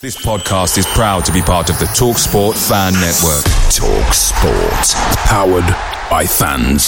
[0.00, 3.42] This podcast is proud to be part of the Talk Sport Fan Network.
[3.74, 4.94] Talk Sport.
[5.26, 5.66] Powered
[6.08, 6.84] by fans.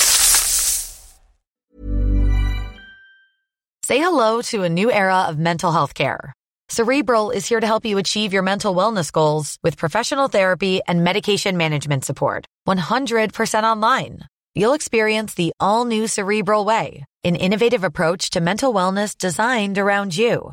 [3.82, 6.32] Say hello to a new era of mental health care.
[6.68, 11.02] Cerebral is here to help you achieve your mental wellness goals with professional therapy and
[11.02, 12.46] medication management support.
[12.68, 14.20] 100% online.
[14.54, 20.16] You'll experience the all new Cerebral Way, an innovative approach to mental wellness designed around
[20.16, 20.52] you.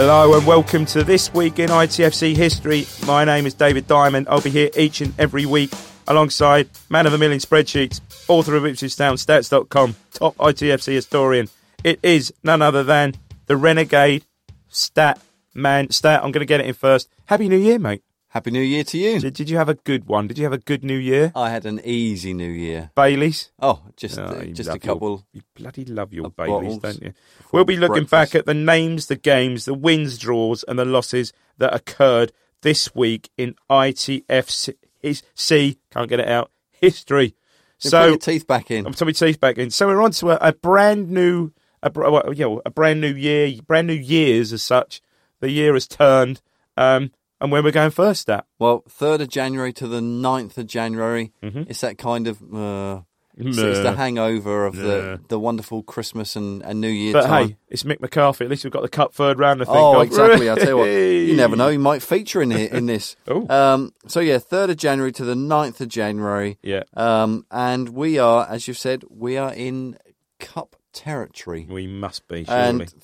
[0.00, 2.86] Hello and welcome to this week in ITFC history.
[3.04, 4.28] My name is David Diamond.
[4.30, 5.72] I'll be here each and every week
[6.06, 11.48] alongside man of a million spreadsheets, author of IpswichTownStats.com, top ITFC historian.
[11.82, 14.24] It is none other than the renegade
[14.68, 15.20] stat
[15.52, 15.90] man.
[15.90, 17.08] Stat, I'm going to get it in first.
[17.26, 18.04] Happy New Year, mate.
[18.30, 19.20] Happy New Year to you.
[19.20, 20.26] Did, did you have a good one?
[20.26, 21.32] Did you have a good New Year?
[21.34, 22.90] I had an easy New Year.
[22.94, 23.50] Baileys?
[23.60, 25.08] Oh, just Oh, uh, just a couple.
[25.08, 27.14] Your, you bloody love your Baileys, don't you?
[27.52, 28.32] We'll be looking breakfast.
[28.32, 32.94] back at the names, the games, the wins, draws, and the losses that occurred this
[32.94, 34.74] week in ITFC.
[35.00, 37.34] his- C, can't get it out, history.
[37.78, 38.84] So, put So, your teeth back in.
[38.86, 39.70] I'm putting my teeth back in.
[39.70, 41.52] So we're on to a, a brand new,
[41.82, 45.00] a, well, you know, a brand new year, brand new years as such.
[45.40, 46.42] The year has turned,
[46.76, 50.66] um, and when we're going first, that Well, third of January to the 9th of
[50.66, 51.32] January.
[51.42, 51.62] Mm-hmm.
[51.68, 52.42] It's that kind of.
[52.54, 53.02] Uh,
[53.40, 57.48] it's, it's the hangover of the the wonderful Christmas and, and New Year But time.
[57.50, 58.44] hey, it's Mick McCarthy.
[58.44, 59.62] At least we've got the cup third round.
[59.62, 59.76] I think.
[59.78, 60.50] Oh, exactly.
[60.50, 61.68] I tell you what, you never know.
[61.68, 63.14] He might feature in here, in this.
[63.28, 63.46] Oh.
[63.48, 66.58] Um, so yeah, third of January to the 9th of January.
[66.64, 66.82] Yeah.
[66.96, 69.98] Um, and we are, as you've said, we are in
[70.40, 71.64] Cup territory.
[71.70, 72.60] We must be, surely.
[72.60, 72.94] and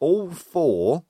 [0.00, 1.04] all four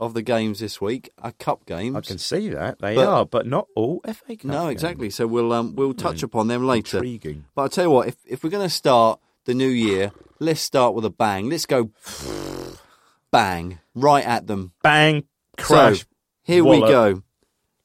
[0.00, 1.94] of the games this week are cup games.
[1.96, 4.44] I can see that they But- are, but not all FA Cup.
[4.46, 4.72] no, games.
[4.72, 5.10] exactly.
[5.10, 6.96] So we'll um, we'll touch upon them later.
[6.98, 7.44] Intriguing.
[7.54, 10.60] But I'll tell you what, if if we're going to start the new year, let's
[10.60, 11.48] start with a bang.
[11.50, 11.90] Let's go
[13.30, 14.72] bang right at them.
[14.82, 15.24] Bang,
[15.56, 16.00] crash.
[16.00, 16.04] So,
[16.42, 17.22] here we go.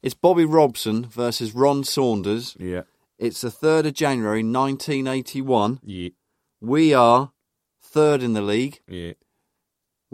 [0.02, 2.56] It's Bobby Robson versus Ron Saunders.
[2.60, 2.84] Yeah,
[3.18, 5.80] It's the 3rd of January 1981.
[5.84, 6.10] yeah,
[6.62, 7.32] We are
[7.82, 8.82] third in the league.
[8.88, 9.14] yeah.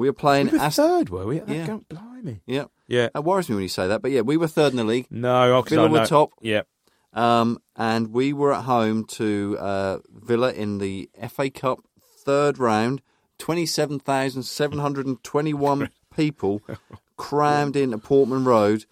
[0.01, 0.85] We were playing We were Aston.
[0.85, 1.41] third, were we?
[1.47, 1.67] Yeah.
[1.67, 2.41] Go, blimey.
[2.45, 2.65] Yeah.
[2.87, 3.07] Yeah.
[3.13, 5.07] That worries me when you say that, but yeah, we were third in the league.
[5.09, 6.31] No, 'cause Villa I were know- top.
[6.41, 6.61] Yeah.
[7.13, 11.79] Um, and we were at home to uh, Villa in the FA Cup
[12.25, 13.01] third round.
[13.39, 16.61] 27,721 people
[17.17, 18.85] crammed into Portman Road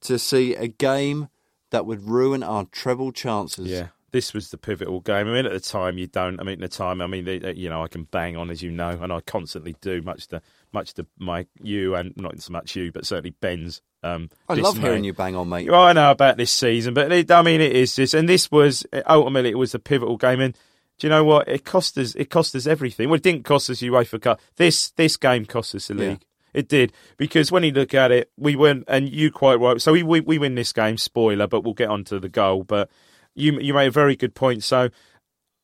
[0.00, 1.28] to see a game
[1.70, 3.70] that would ruin our treble chances.
[3.70, 5.26] Yeah, this was the pivotal game.
[5.28, 6.38] I mean, at the time, you don't.
[6.40, 8.48] I mean, at the time, I mean, they, they- you know, I can bang on
[8.48, 10.40] as you know, and I constantly do, much to
[10.72, 13.82] much to my you and not so much you, but certainly Ben's.
[14.04, 15.68] Um, I love hearing you bang on, mate.
[15.68, 18.50] Well, I know about this season, but it, I mean, it is this, and this
[18.50, 20.40] was ultimately it was the pivotal game.
[20.40, 20.54] And
[20.98, 21.48] do you know what?
[21.48, 22.14] It cost us.
[22.14, 23.08] It cost us everything.
[23.08, 24.40] Well, it didn't cost us UEFA Cup.
[24.56, 26.00] This this game cost us the Yeah.
[26.10, 26.22] league.
[26.54, 29.80] It did because when you look at it, we went and you quite right.
[29.82, 30.96] So we, we we win this game.
[30.98, 32.62] Spoiler, but we'll get on to the goal.
[32.62, 32.88] But
[33.34, 34.62] you you made a very good point.
[34.62, 34.90] So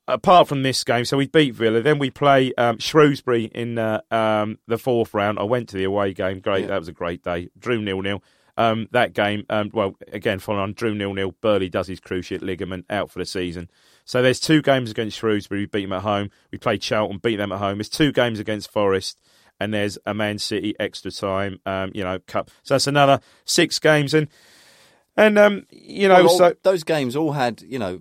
[0.08, 1.81] apart from this game, so we beat Villa.
[1.81, 5.38] Then we play um, Shrewsbury in uh, um, the fourth round.
[5.38, 6.40] I went to the away game.
[6.40, 6.69] Great, Yeah.
[6.69, 7.49] that was a great day.
[7.58, 8.22] Drew nil nil.
[8.56, 11.34] Um, that game, um, well, again, following on, drew nil nil.
[11.40, 13.70] Burley does his cruciate ligament out for the season.
[14.05, 15.62] So there's two games against Shrewsbury.
[15.62, 16.31] We beat them at home.
[16.50, 17.78] We played Charlton, beat them at home.
[17.78, 19.19] There's two games against Forest,
[19.61, 21.61] and there's a Man City extra time.
[21.64, 22.50] Um, you know, cup.
[22.64, 24.28] So that's another six games, and
[25.16, 28.00] and um, you know, Well, all- so those games all had, you know,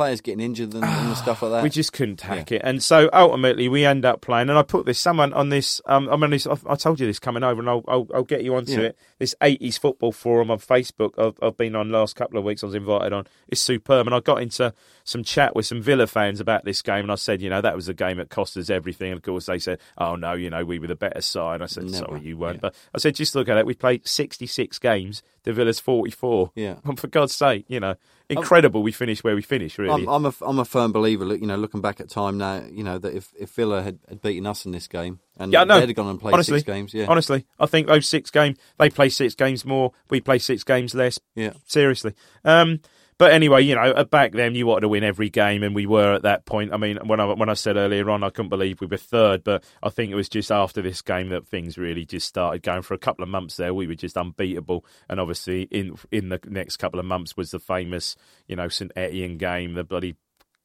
[0.00, 1.62] players getting injured and, and stuff like that.
[1.62, 4.48] we just couldn't hack it, and so ultimately we end up playing.
[4.48, 5.80] And I put this someone on this.
[5.84, 8.24] Um, I mean, this, I, I told you this coming over, and I'll I'll, I'll
[8.24, 8.78] get you onto Yeah.
[8.88, 8.98] it.
[9.18, 11.18] This '80s football forum on Facebook.
[11.18, 12.62] I've, I've been on last couple of weeks.
[12.62, 13.26] I was invited on.
[13.48, 14.72] It's superb, and I got into
[15.04, 17.76] some chat with some Villa fans about this game, and I said, you know, that
[17.76, 19.10] was a game that cost us everything.
[19.10, 21.60] And of course, they said, oh no, you know, we were the better side.
[21.60, 21.96] I said, Never.
[21.96, 22.56] sorry, you weren't.
[22.56, 22.60] Yeah.
[22.62, 23.66] But I said, just look at it.
[23.66, 25.22] We played 66 games.
[25.42, 26.52] The Villa's 44.
[26.54, 26.76] Yeah.
[26.84, 27.96] And for God's sake, you know,
[28.38, 28.82] incredible.
[28.82, 29.78] we finished where we finished.
[29.78, 30.02] Really.
[30.02, 31.24] I'm, I'm a I'm a firm believer.
[31.24, 33.98] Look, you know, looking back at time now, you know that if, if Villa had,
[34.08, 35.80] had beaten us in this game and Yeah, no.
[35.80, 38.58] they'd have gone and played honestly, six games, yeah, Honestly, I think those six games
[38.78, 39.92] they play six games more.
[40.08, 41.18] We play six games less.
[41.34, 41.52] Yeah.
[41.66, 42.14] seriously.
[42.44, 42.80] Um,
[43.20, 45.84] but anyway, you know, uh, back then you wanted to win every game, and we
[45.84, 46.72] were at that point.
[46.72, 49.44] I mean, when I when I said earlier on, I couldn't believe we were third,
[49.44, 52.80] but I think it was just after this game that things really just started going.
[52.80, 56.40] For a couple of months there, we were just unbeatable, and obviously in in the
[56.46, 58.16] next couple of months was the famous,
[58.48, 60.16] you know, St Etienne game, the bloody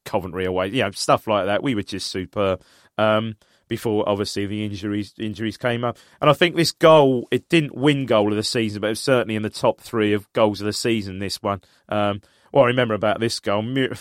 [0.06, 1.62] Coventry away, you know, stuff like that.
[1.62, 2.62] We were just superb.
[2.98, 3.36] Um,
[3.68, 8.06] before obviously the injuries injuries came up, and I think this goal it didn't win
[8.06, 10.66] goal of the season, but it was certainly in the top three of goals of
[10.66, 11.20] the season.
[11.20, 11.60] This one.
[11.90, 12.22] Um,
[12.56, 14.00] what I remember about this goal, it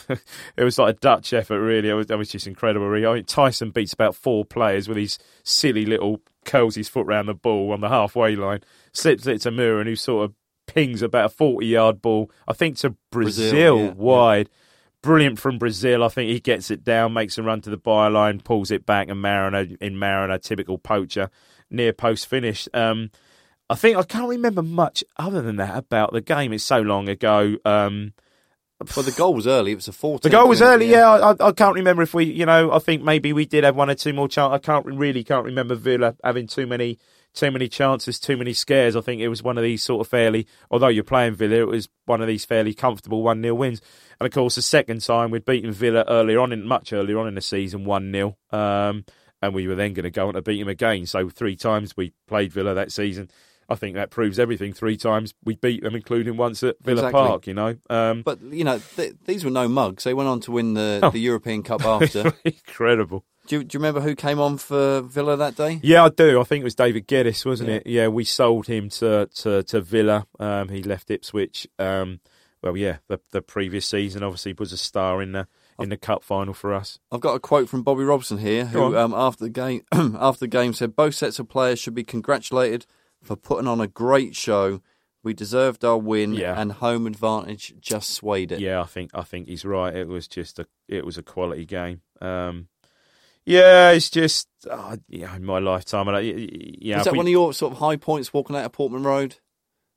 [0.57, 1.61] was like a Dutch effort.
[1.61, 2.87] Really, it was, it was just incredible.
[2.87, 7.05] Really, I mean, Thijssen beats about four players with his silly little curls his foot
[7.05, 8.61] round the ball on the halfway line,
[8.93, 10.35] slips it to Mühren, who sort of
[10.69, 13.93] pings about a forty-yard ball, I think to Brazil, Brazil, yeah, yeah.
[13.95, 14.51] wide.
[15.03, 16.05] Brilliant from Brazil.
[16.05, 19.09] I think he gets it down, makes a run to the byline, pulls it back,
[19.09, 21.29] and Mariner in Mariner, typical poacher,
[21.71, 22.69] near post finish.
[22.73, 23.11] Um,
[23.69, 26.53] I think I can't remember much other than that about the game.
[26.53, 27.57] It's so long ago.
[27.65, 28.13] Um,
[28.97, 29.73] Well, the goal was early.
[29.73, 30.19] It was a four.
[30.19, 31.09] the goal was early, yeah.
[31.09, 33.91] I, I can't remember if we, you know, I think maybe we did have one
[33.91, 34.55] or two more chances.
[34.55, 36.99] I can't really can't remember Villa having too many
[37.35, 38.95] too many chances, too many scares.
[38.95, 41.67] I think it was one of these sort of fairly, although you're playing Villa, it
[41.67, 43.81] was one of these fairly comfortable one 0 wins.
[44.21, 47.27] And of course, the second time we'd beaten Villa earlier on, in much earlier on
[47.27, 49.05] in the season, one 0 um,
[49.43, 51.07] and we were then going to go on to beat him again.
[51.07, 53.31] So three times we played Villa that season.
[53.69, 54.73] I think that proves everything.
[54.73, 57.21] Three times we beat them, including once at Villa Exactly.
[57.21, 57.47] Park.
[57.47, 60.05] You know, um, But you know, th- these were no mugs.
[60.05, 61.11] They went on to win the, Oh.
[61.11, 62.33] the European Cup after.
[62.45, 63.25] incredible.
[63.47, 65.81] do, you, do you remember who came on for Villa that day?
[65.83, 66.41] Yeah, I do.
[66.41, 67.77] I think it was David Geddes, wasn't Yeah.
[67.77, 67.87] it?
[67.87, 70.27] Yeah, we sold him to to, to Villa.
[70.39, 71.67] Um, he left Ipswich.
[71.79, 72.21] Um,
[72.63, 75.47] well, yeah, the the previous season obviously was a star in the
[75.79, 76.99] in the cup final for us.
[77.11, 80.49] I've got a quote from Bobby Robson here, who um, after the game after the
[80.49, 82.87] game said both sets of players should be congratulated
[83.25, 84.81] for putting on a great show.
[85.23, 86.61] We deserved our win, Yeah.
[86.61, 88.61] and home advantage just swayed it.
[88.61, 89.95] Yeah, I think I think he's right.
[89.97, 92.03] It was just a it was a quality game.
[92.21, 92.69] Um,
[93.47, 96.09] yeah, it's just uh, yeah, in my lifetime.
[96.09, 98.65] And I, yeah, Was that we- one of your sort of high points walking out
[98.67, 99.37] of Portman Road?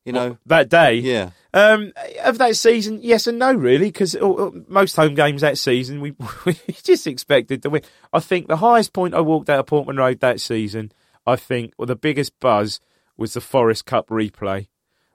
[0.05, 0.93] You know, that day?
[0.99, 1.31] yeah.
[1.53, 1.91] Um,
[2.23, 4.15] of that season, yes and no, really, because
[4.69, 6.13] most home games that season we
[6.45, 6.53] we
[6.83, 7.81] just expected to win.
[8.13, 10.93] I think the highest point I walked out of Portman Road that season,
[11.25, 12.79] I think, well, the biggest buzz
[13.17, 14.67] was the Forest Cup replay.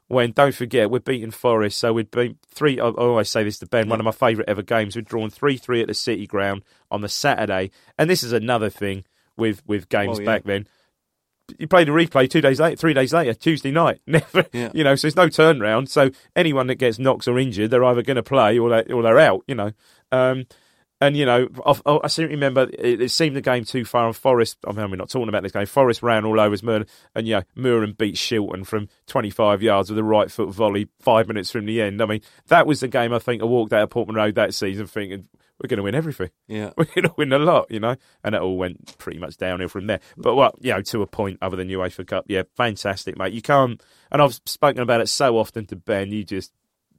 [0.09, 2.79] When don't forget we're beating Forest, so we'd been three.
[2.79, 4.95] I always say this to Ben, one of my favourite ever games.
[4.95, 8.69] We'd drawn three three at the City Ground on the Saturday, and this is another
[8.69, 9.05] thing
[9.39, 10.27] with with games Oh, yeah.
[10.27, 10.67] back then
[11.59, 14.01] you played a replay two days later, three days later, Tuesday night.
[14.07, 14.71] Never, Yeah.
[14.73, 15.89] you know, so there's no turnaround.
[15.89, 19.03] So anyone that gets knocks or injured, they're either going to play or they or
[19.03, 19.43] they're out.
[19.47, 19.73] You know,
[20.13, 20.45] um,
[21.03, 24.07] and you know, I, I, seem to remember it, it seemed the game too far
[24.07, 24.59] on Forest.
[24.67, 25.67] I mean, we're not talking about this game.
[25.67, 29.99] Forest ran all over Murden, and you know, Mühren beat Shilton from 25 yards with
[29.99, 32.01] a right foot volley five minutes from the end.
[32.01, 34.55] I mean, that was the game I think I walked out of Portman Road that
[34.55, 35.29] season thinking
[35.61, 36.71] we're going to win everything Yeah.
[36.77, 39.69] we're going to win a lot, you know, and it all went pretty much downhill
[39.69, 40.01] from there.
[40.17, 43.33] But well, you know, to a point, other than UEFA Cup, yeah, fantastic, mate.
[43.33, 43.83] You can't,
[44.13, 46.13] and I've spoken about it so often to Ben.
[46.13, 46.53] You just,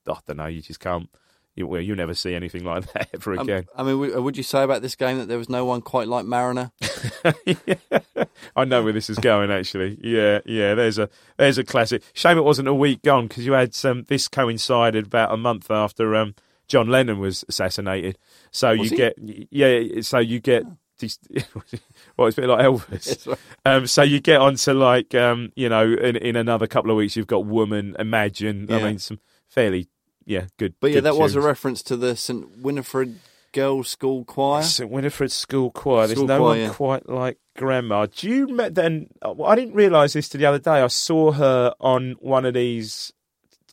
[0.09, 1.09] I don't know, you just can't.
[1.55, 3.65] You, well, you never see anything like that ever Um, again.
[3.75, 6.07] I mean, w- would you say about this game that there was no one quite
[6.07, 6.71] like Mariner?
[8.55, 9.51] I know where this is going.
[9.51, 10.73] Actually, yeah, yeah.
[10.75, 12.03] There's a there's a classic.
[12.13, 14.03] Shame it wasn't a week gone because you had some.
[14.07, 16.35] This coincided about a month after um,
[16.67, 18.17] John Lennon was assassinated.
[18.51, 18.95] So Was you he?
[18.95, 19.15] get
[19.51, 20.01] yeah.
[20.01, 20.63] So you get.
[20.99, 21.17] This,
[22.17, 23.27] well, it's a bit like Elvis.
[23.27, 23.37] Right.
[23.65, 26.97] Um, so you get on to like um, you know, in, in another couple of
[26.97, 28.71] weeks, you've got Woman, Imagine.
[28.71, 29.19] I mean, some
[29.49, 29.87] fairly
[30.25, 30.75] yeah good.
[30.79, 33.19] But yeah, good that was a reference to the St Winifred
[33.53, 34.63] Girls' School Choir.
[34.63, 36.07] St Winifred School Choir.
[36.07, 36.69] There's School no choir, one yeah.
[36.69, 38.07] quite like Grandma.
[38.07, 39.07] Do you met then?
[39.21, 40.81] uh, I didn't realise this till the other day.
[40.81, 43.13] I saw her on one of these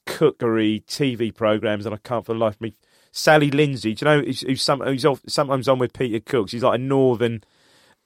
[0.07, 2.75] cookery TV programs, and I can't for the life of me.
[3.12, 6.49] Sally Lindsay, do you know who's, who's, some, who's off, sometimes on with Peter Cook?
[6.49, 7.42] She's like a northern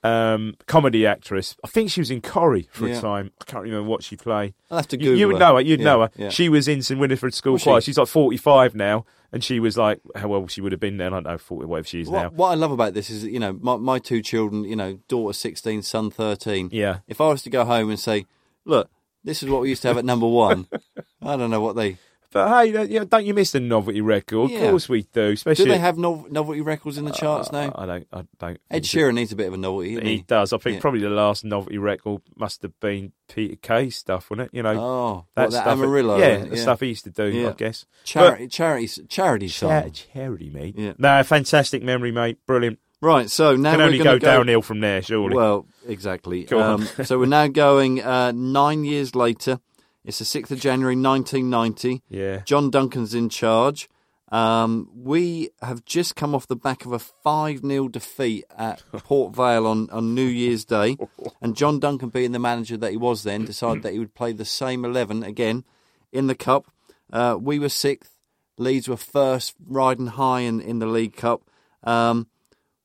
[0.05, 1.57] um, comedy actress.
[1.65, 2.99] I think she was in Corrie for Yeah.
[2.99, 3.33] a time.
[3.41, 4.55] I can't remember what she played.
[4.71, 5.61] I'll have to You, Google you would know her.
[5.63, 6.11] You'd Yeah, know her.
[6.17, 6.29] yeah.
[6.29, 7.71] She was in St Winifred School Was she?
[7.71, 7.81] Choir.
[7.81, 11.15] She's like 45 now, and she was like, how well she would have been then.
[11.15, 12.25] I don't know, 40, whatever she is now.
[12.25, 14.99] What, what I love about this is, you know, my, my two children, you know,
[15.09, 16.69] daughter 16, son 13.
[16.71, 16.99] Yeah.
[17.09, 18.27] If I was to go home and say,
[18.67, 18.91] look,
[19.25, 20.69] this is what we used to have at number one,
[21.23, 21.97] I don't know what they.
[22.35, 24.50] But hey, don't you, don't you miss the novelty record?
[24.50, 24.59] Yeah.
[24.64, 25.31] Of course we do.
[25.31, 27.73] Especially Do they have nov- novelty records in the charts now?
[27.76, 28.07] I don't.
[28.12, 28.59] I don't.
[28.71, 28.83] Ed.
[28.83, 30.00] Sheeran needs a bit of a novelty.
[30.00, 30.23] He he?
[30.23, 30.53] does.
[30.53, 30.81] I think Yeah.
[30.81, 34.57] probably the last novelty record must have been Peter Kay stuff, wasn't it?
[34.57, 35.79] You know, Oh, that what, that stuff.
[35.79, 36.19] Amarillo.
[36.19, 37.49] yeah, and- the stuff he used to do.
[37.49, 37.87] I guess.
[38.03, 39.91] Charity, charity, charity But, song.
[39.93, 40.75] cha- charity, mate.
[40.76, 40.95] Yeah.
[40.99, 42.38] No, fantastic memory, mate.
[42.47, 42.81] Brilliant.
[43.00, 45.37] Right, so now Can we're only go, go downhill from there, surely.
[45.37, 46.45] Well, exactly.
[46.45, 46.83] Go on.
[46.99, 49.61] Um, so we're now going uh, nine years later.
[50.05, 52.03] It's the 6th of January 1990.
[52.09, 52.43] yeah.
[52.45, 53.89] John Duncan's in charge.
[54.33, 59.35] Um, we have just come off the back of a 5 0 defeat at Port
[59.35, 60.97] Vale on, on New Year's Day.
[61.41, 64.33] And John Duncan, being the manager that he was then, decided that he would play
[64.33, 65.65] the same 11 again
[66.11, 66.67] in the Cup.
[67.13, 68.17] Uh, we were sixth.
[68.57, 71.43] Leeds were first, riding high in, in the League Cup.
[71.83, 72.29] Um,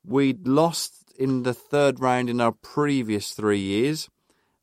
[0.06, 4.10] we'd lost in the third round in our previous three years.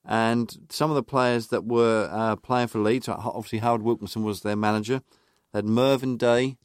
[0.09, 4.43] And some of the players that were uh, playing for Leeds, obviously Howard Wilkinson was
[4.43, 5.03] their manager.
[5.53, 6.59] They had Mervyn Day,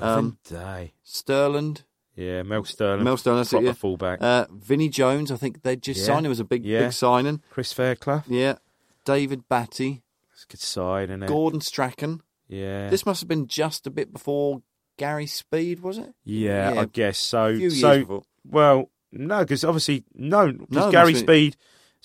[0.00, 0.92] um, Day.
[1.04, 3.02] Sterland, Yeah, Mel Sterland.
[3.02, 3.72] Mel Sterland, that's it, yeah.
[3.72, 4.20] fullback.
[4.22, 5.30] uh, Vinnie Jones.
[5.30, 6.80] I think they'd just Yeah, signed him as a big, yeah.
[6.80, 7.42] big signing.
[7.50, 8.24] Chris Fairclough.
[8.26, 8.56] Yeah.
[9.04, 11.26] David Batty, That's a good isn't it?
[11.28, 12.22] Gordon Strachan.
[12.48, 12.88] Yeah.
[12.90, 14.62] This must have been just a bit before
[14.96, 16.12] Gary Speed, was it?
[16.24, 16.80] yeah, yeah.
[16.80, 17.46] I guess so.
[17.46, 18.22] A few years so, before.
[18.44, 21.56] well, no, because obviously, no, because No, Gary Speed.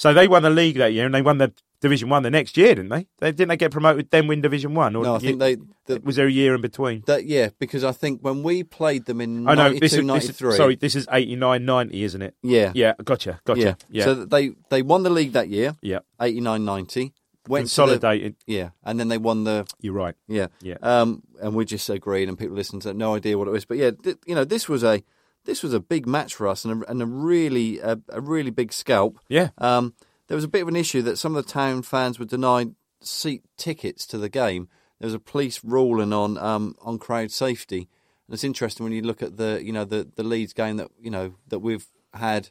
[0.01, 2.57] So they won the league that year, and they won the Division One the next
[2.57, 3.05] year, didn't they?
[3.19, 4.95] They didn't they get promoted then win Division One?
[4.95, 5.57] Or No, I think they.
[5.85, 7.03] The, was there a year in between?
[7.05, 10.07] that yeah, because I think when we played them in I know 92, this is,
[10.07, 12.33] this is sorry, this is 89, 90, isn't it?
[12.41, 13.61] yeah, Yeah, gotcha, gotcha.
[13.61, 15.99] yeah, Yeah, So they they won the league that year, yeah.
[16.19, 17.01] 89, 90.
[17.01, 18.35] Went to the- Consolidated.
[18.47, 20.15] yeah, and then they won the You're right.
[20.27, 20.77] Yeah, Yeah.
[20.81, 23.65] Um, and we're just agreed, and people listened to no idea what it was.
[23.65, 25.03] But yeah, th- you know, this was a
[25.45, 28.51] this was a big match for us, and a, and a really a, a really
[28.51, 29.19] big scalp.
[29.27, 29.49] Yeah.
[29.57, 29.93] Um,
[30.27, 32.75] there was a bit of an issue that some of the town fans were denied
[33.01, 34.69] seat tickets to the game.
[34.99, 37.89] There was a police ruling on um, on crowd safety,
[38.27, 40.89] and it's interesting when you look at the you know the the Leeds game that
[40.99, 42.49] you know that we've had.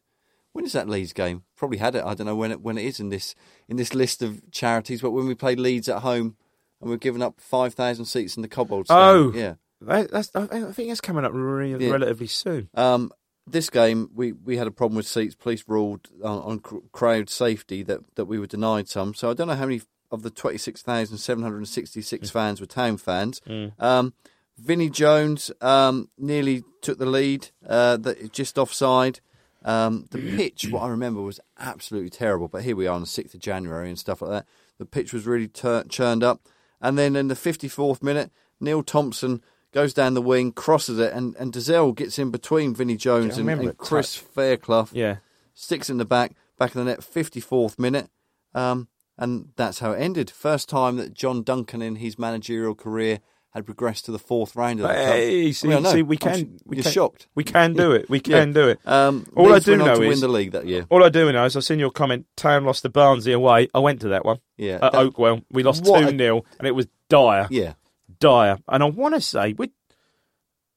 [0.53, 1.45] When is that Leeds game?
[1.55, 2.05] Probably had it.
[2.05, 3.37] I don't know when it when it is in this
[3.69, 5.01] in this list of charities.
[5.01, 6.37] But when we played Leeds at home,
[6.81, 9.01] and we're giving up five thousand seats in the Cobbold Stand.
[9.01, 9.33] Oh.
[9.35, 9.55] yeah.
[9.83, 11.91] That, that's, I think that's coming up re- Yeah.
[11.91, 12.69] relatively soon.
[12.75, 13.13] Um,
[13.47, 15.35] this game, we, we had a problem with seats.
[15.35, 19.15] Police ruled on, on cr- crowd safety that, that we were denied some.
[19.15, 19.81] So I don't know how many
[20.13, 23.41] of the 26,766 fans were town fans.
[23.79, 24.15] Um,
[24.59, 29.21] Vinnie Jones um, nearly took the lead, uh, that, just offside.
[29.65, 32.49] Um, the pitch, what I remember, was absolutely terrible.
[32.49, 34.47] But here we are on the 6th of January and stuff like that.
[34.79, 36.47] The pitch was really tur- churned up.
[36.81, 39.43] And then in the 54th minute, Neil Thompson
[39.73, 43.41] goes down the wing, crosses it, and, and Dozzell gets in between Vinnie Jones I
[43.43, 44.17] and, and Chris.
[44.17, 44.89] Fairclough.
[44.93, 45.17] Yeah.
[45.55, 48.09] Sticks in the back, back of the net, 54th minute.
[48.55, 50.31] Um, and that's how it ended.
[50.31, 53.21] First time that John Duncan in his managerial career
[53.53, 55.55] had progressed to the fourth round of the Hey, cup.
[55.57, 56.61] see, I mean, I see, we can.
[56.65, 57.27] we you're can, shocked.
[57.35, 58.09] We can do it.
[58.09, 58.41] We Yeah.
[58.41, 58.79] can do it.
[58.87, 60.87] Um, All I do know to win is- the league that year.
[60.89, 62.27] All I do know is I've seen your comment.
[62.37, 63.69] Town lost to Barnsley away.
[63.75, 65.43] I went to that one Yeah, at that- Oakwell.
[65.51, 67.73] We lost two 0 and it was dire, Yeah,
[68.21, 68.59] dire.
[68.69, 69.71] And I want to say, would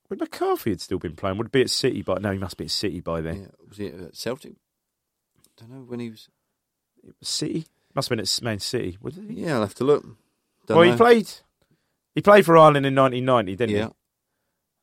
[0.10, 1.38] would McCarthy had still been playing?
[1.38, 2.02] Would it be at City?
[2.02, 3.42] But no, he must be at City by then.
[3.42, 3.48] yeah.
[3.68, 4.54] Was he at Celtic?
[4.56, 6.30] I don't know when he was.
[7.04, 8.98] It was City must have been at Man City.
[9.02, 9.26] Was it?
[9.30, 10.04] Yeah, I'll have to look.
[10.66, 10.92] Don't well, know.
[10.92, 11.30] he played.
[12.16, 13.88] He played for Ireland in 1990, didn't Yeah,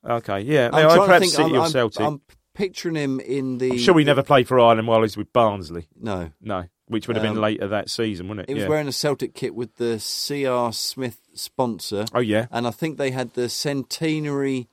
[0.03, 0.11] he?
[0.11, 0.69] Okay, yeah.
[0.73, 1.31] I'm No, perhaps think.
[1.33, 2.21] City I'm, or I'm- I'm
[2.53, 3.71] picturing him in the.
[3.71, 5.87] I'm sure he never played for Ireland while he was with Barnsley.
[5.99, 8.49] No, No, which would have Um, been later that season, wouldn't it?
[8.49, 8.69] he was yeah.
[8.69, 12.05] wearing a Celtic kit with the CR Smith sponsor.
[12.13, 12.45] oh yeah.
[12.51, 14.67] and I think they had the centenary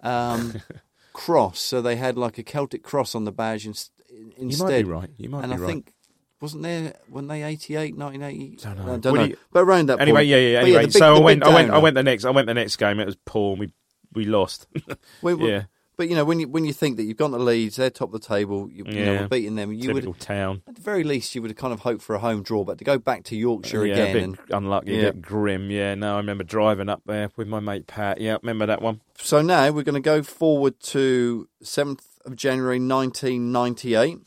[0.00, 0.60] um,
[1.12, 1.60] cross.
[1.60, 3.74] So they had like a Celtic cross on the badge in,
[4.10, 4.66] You instead.
[4.66, 5.10] might be right.
[5.16, 5.66] You might and be I right.
[5.66, 5.92] think
[6.40, 8.56] wasn't there when they 88, 1980?
[8.62, 8.92] Don't know.
[8.94, 9.24] I don't know.
[9.24, 10.28] he- but around that anyway, point.
[10.28, 10.58] yeah, yeah.
[10.60, 12.76] Anyway, big- so I went, I went, I went the next, I went the next
[12.76, 13.00] game.
[13.00, 13.52] It was poor.
[13.52, 13.72] And we
[14.12, 14.66] we lost.
[15.22, 15.64] We- yeah.
[15.96, 18.12] But you know when you when you think that you've gone to Leeds, they're top
[18.12, 18.68] of the table.
[18.68, 19.20] You, you Yeah.
[19.22, 19.72] we're beating them.
[19.72, 20.62] You would town.
[20.66, 22.78] at the very least you would have kind of hoped for a home draw, but
[22.78, 24.98] to go back to Yorkshire yeah, again a and unlucky, Yeah.
[25.02, 25.70] a bit grim.
[25.70, 28.20] Yeah, no, I remember driving up there with my mate Pat.
[28.20, 29.00] Yeah, remember that one.
[29.18, 34.18] So now we're going to go forward to 7th of January 1998.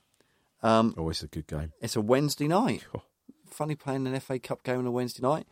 [0.64, 1.72] Um, Always a good game.
[1.82, 2.86] it's a Wednesday night.
[2.96, 3.02] Oh.
[3.50, 5.46] Funny playing an FA Cup game on a Wednesday night.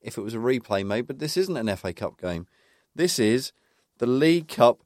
[0.00, 2.46] if it was a replay made, but this isn't an FA Cup game.
[2.94, 3.50] This is
[3.98, 4.78] the League Cup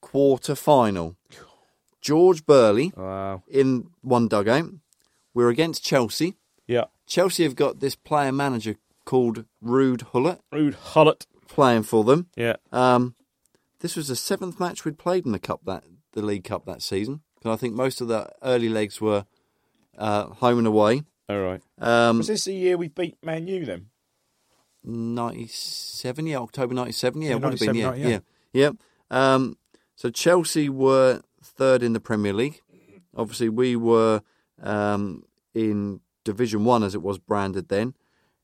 [0.00, 1.16] quarter final.
[2.00, 3.42] George Burley Wow.
[3.48, 4.70] in one dugout.
[5.34, 6.36] We're against Chelsea.
[6.66, 6.84] Yeah.
[7.06, 11.26] Chelsea have got this player manager called Ruud Gullit Ruud Gullit.
[11.48, 12.28] playing for them.
[12.36, 12.56] Yeah.
[12.72, 13.14] Um,
[13.80, 16.82] this was the seventh match we'd played in the cup that the League Cup that
[16.82, 17.20] season.
[17.36, 19.24] Because I think most of the early legs were
[19.98, 21.02] uh, home and away.
[21.28, 21.60] All right.
[21.78, 23.86] Um, Was this the year we beat Man U then?
[24.82, 28.10] ninety seven, yeah, October ninety seven, yeah, Yeah, it would have been, yeah, 97,
[28.52, 28.70] yeah,
[29.10, 29.34] yeah.
[29.34, 29.56] Um,
[30.00, 32.62] so Chelsea were third in the Premier League.
[33.14, 34.22] Obviously, we were
[34.62, 37.92] um, in Division One as it was branded then.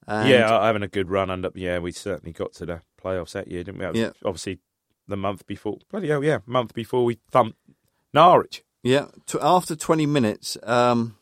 [0.07, 1.51] And yeah, having a good run under.
[1.55, 3.99] Yeah, we certainly got to the playoffs that year, didn't we?
[3.99, 4.11] Yeah.
[4.23, 4.59] Obviously,
[5.09, 5.79] the month before.
[5.91, 7.57] Bloody hell, yeah, month before we thumped
[8.13, 8.63] Norwich.
[8.83, 9.07] Yeah,
[9.41, 11.17] after 20 minutes, um,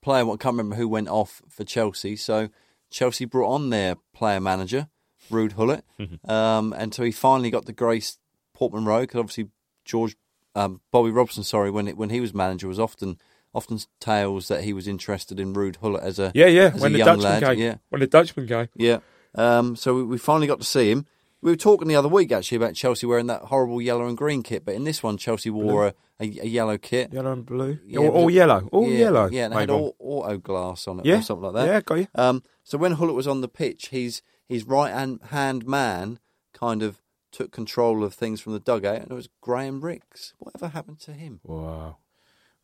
[0.00, 2.16] player, I can't remember who went off for Chelsea.
[2.16, 2.48] So
[2.90, 4.88] Chelsea brought on their player manager,
[5.30, 5.84] Ruud Gullit,
[6.26, 8.16] um, and so he finally got the grace
[8.56, 9.50] Portman Road because obviously
[9.84, 10.16] George
[10.54, 13.18] um, Bobby Robson, sorry, when it, when he was manager, was often
[13.54, 16.70] often tales that he was interested in Ruud Gullit as a Yeah, yeah.
[16.76, 17.42] When the Dutchman lad.
[17.42, 17.58] came.
[17.58, 18.68] Yeah, When the Dutchman came.
[18.74, 18.98] yeah.
[19.34, 21.06] Um, so we, we finally got to see him.
[21.42, 24.42] We were talking the other week actually about Chelsea wearing that horrible yellow and green
[24.42, 27.12] kit, but in this one Chelsea wore a, a, a yellow kit.
[27.12, 27.78] Yellow and blue.
[27.86, 28.68] Yeah, all, all yellow.
[28.72, 29.28] All yeah, yellow.
[29.30, 31.18] Yeah, and it had all, auto glass on it yeah.
[31.18, 31.66] or something like that.
[31.66, 32.08] Yeah, got you.
[32.14, 36.18] Um, so when Gullit was on the pitch, his his right hand, hand man
[36.54, 37.02] kind of
[37.36, 40.34] took control of things from the dugout, and it was Graham Rix.
[40.38, 41.40] Whatever happened to him?
[41.44, 41.98] Wow.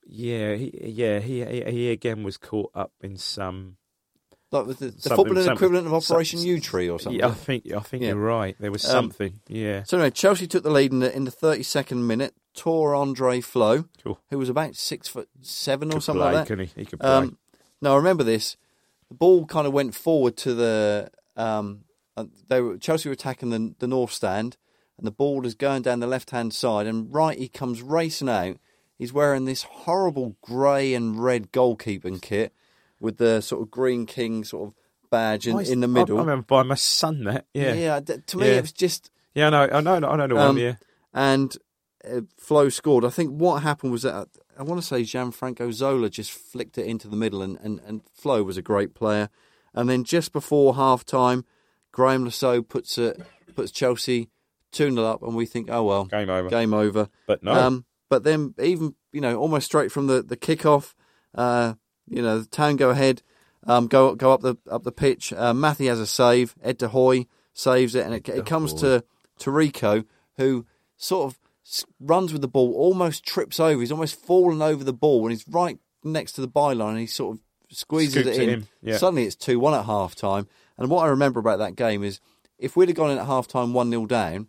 [0.05, 3.77] Yeah, he, yeah, he, he he again was caught up in some.
[4.51, 7.19] Like the, the footballing equivalent of Operation Yewtree or something.
[7.21, 8.11] Yeah, I think I think Yeah.
[8.11, 8.55] you're right.
[8.61, 9.41] There was Um, something.
[9.49, 9.85] yeah.
[9.85, 12.35] So anyway, Chelsea took the lead in the in the thirty second minute.
[12.55, 14.19] Tore Andre Flo, Cool.
[14.29, 16.59] who was about six foot seven or Could something play, like that.
[16.59, 16.67] he?
[16.81, 17.09] He could play.
[17.09, 17.39] Um,
[17.81, 18.57] now I remember this.
[19.09, 21.11] The ball kind of went forward to the.
[21.35, 24.59] Um, uh, they were Chelsea were attacking the the north stand,
[24.99, 28.29] and the ball is going down the left hand side, and Wright he comes racing
[28.29, 28.57] out.
[28.99, 32.53] He's wearing this horrible grey and red goalkeeping kit
[33.01, 34.75] with the sort of green king sort of
[35.11, 36.17] badge in, in the middle.
[36.19, 37.47] I, remember buying my son that.
[37.53, 37.75] Yeah.
[37.75, 38.55] Yeah, to me Yeah.
[38.59, 39.69] it was just Yeah, I know.
[39.73, 40.09] I know.
[40.09, 40.57] I know the Um, one.
[40.59, 40.75] Yeah.
[41.13, 41.57] and
[42.09, 43.05] uh, Flo scored.
[43.05, 46.87] I think what happened was that I want to say Gianfranco Zola just flicked it
[46.87, 49.31] into the middle, and, and, and Flo was a great player.
[49.75, 51.45] And then just before half time,
[51.93, 53.21] Graeme Le Saux puts it
[53.55, 54.29] puts Chelsea
[54.73, 56.49] two 0 up, and we think, oh well, Game over.
[56.49, 57.09] game over.
[57.27, 57.53] But no.
[57.53, 60.95] Um, but then even you know almost straight from the the kickoff,
[61.35, 61.75] uh,
[62.09, 63.23] you know the town go ahead,
[63.67, 65.33] um, go go up the up the pitch.
[65.33, 66.55] Uh, Mathie has a save.
[66.63, 69.05] Ed De Goey saves it, and it, it comes to
[69.39, 70.05] to Rico,
[70.37, 71.39] who sort of
[72.01, 73.81] runs with the ball, almost trips over.
[73.81, 77.07] He's almost fallen over the ball, and he's right next to the byline, and he
[77.07, 78.55] sort of squeezes Scoops it it in.
[78.55, 78.97] in, yeah.
[78.97, 80.49] Suddenly, it's two one at half time.
[80.79, 82.21] And what I remember about that game is,
[82.59, 84.49] if we'd have gone in at half time one 0 down,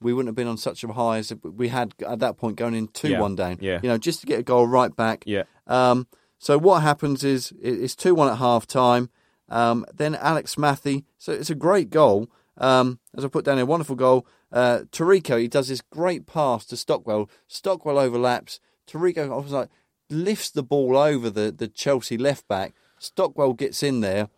[0.00, 2.74] we wouldn't have been on such a high as we had at that point going
[2.74, 3.58] in two one down.
[3.60, 3.80] yeah.
[3.82, 5.24] You know, just to get a goal right back.
[5.26, 5.44] Yeah.
[5.66, 6.06] Um,
[6.38, 9.10] so what happens is it's two one at half time.
[9.48, 11.04] Um, then Alex Mathie.
[11.18, 12.30] So it's a great goal.
[12.56, 14.26] Um, as I put down a wonderful goal.
[14.52, 17.30] Uh, Taricco, he does this great pass to Stockwell.
[17.46, 18.58] Stockwell overlaps.
[18.86, 19.68] Taricco I was like
[20.08, 22.74] lifts the ball over the, the Chelsea left back.
[22.98, 24.28] Stockwell gets in there,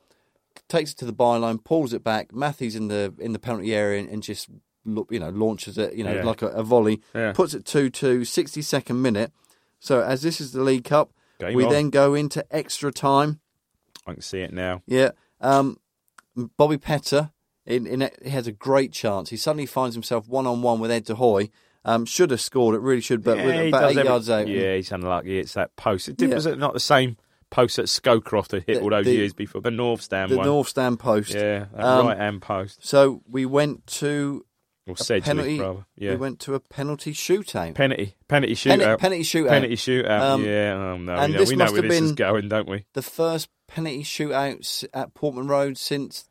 [0.69, 2.33] takes it to the byline, pulls it back.
[2.33, 4.49] Mathie's in the in the penalty area and, and just
[4.85, 6.25] you know launches it, you know, Yeah.
[6.25, 7.01] like a, a volley.
[7.15, 7.33] Yeah.
[7.33, 9.33] Puts it 2-2, 62nd minute.
[9.81, 11.71] So as this is the League Cup, Game we on.
[11.73, 13.41] then go into extra time.
[14.07, 14.83] I can see it now.
[14.87, 15.11] Yeah.
[15.41, 15.79] Um,
[16.57, 17.31] Bobby Petta,
[17.67, 19.31] in, in he has a great chance.
[19.31, 21.51] He suddenly finds himself one on one with Ed De Goey.
[21.85, 24.47] Um, should have scored it, really should, but Yeah, about eight every- yards out.
[24.47, 25.39] Yeah, he's unlucky.
[25.41, 26.09] It's that post.
[26.09, 26.37] It did, Yeah.
[26.37, 27.17] Was it not the same
[27.51, 29.61] post that Scowcroft had hit The- all those the- years before?
[29.63, 30.47] The North Stand the one.
[30.47, 31.35] North Stand post.
[31.35, 32.87] Yeah, that Um, right hand post.
[32.87, 34.45] So we went to
[34.89, 35.61] Or Sedgley, penalty.
[35.61, 35.87] rather.
[35.97, 36.11] Yeah.
[36.11, 37.75] We went to a penalty shootout.
[37.75, 38.17] penalty.
[38.27, 38.99] Penalty Penalty- shootout.
[38.99, 39.49] penalty shootout.
[39.49, 40.21] Penalty shootout.
[40.21, 40.75] Um, yeah.
[40.75, 41.13] Oh, no.
[41.15, 42.85] and we know, this we know must where have this is been- going, don't we?
[42.95, 46.29] the first penalty shootout at Portman Road since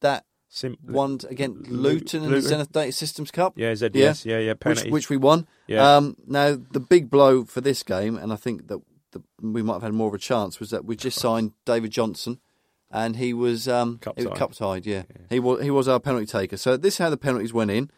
[0.00, 2.48] that Sim- one against Lu- Luton in the Luton.
[2.48, 3.54] Zenith Data Systems Cup.
[3.56, 4.24] Yeah, ZDS.
[4.26, 4.50] Yeah, yeah.
[4.52, 4.90] which, Penalty.
[4.90, 5.46] which we won.
[5.66, 5.96] Yeah.
[5.96, 8.80] Um, now the big blow for this game, and I think that
[9.12, 11.90] the, we might have had more of a chance, was that we just signed David
[11.90, 12.38] Johnson,
[12.90, 14.34] and he was um, Cup tied.
[14.34, 14.86] cup tied.
[14.86, 15.02] Yeah.
[15.30, 16.56] he was he was our penalty taker.
[16.56, 17.90] So this is how the penalties went in.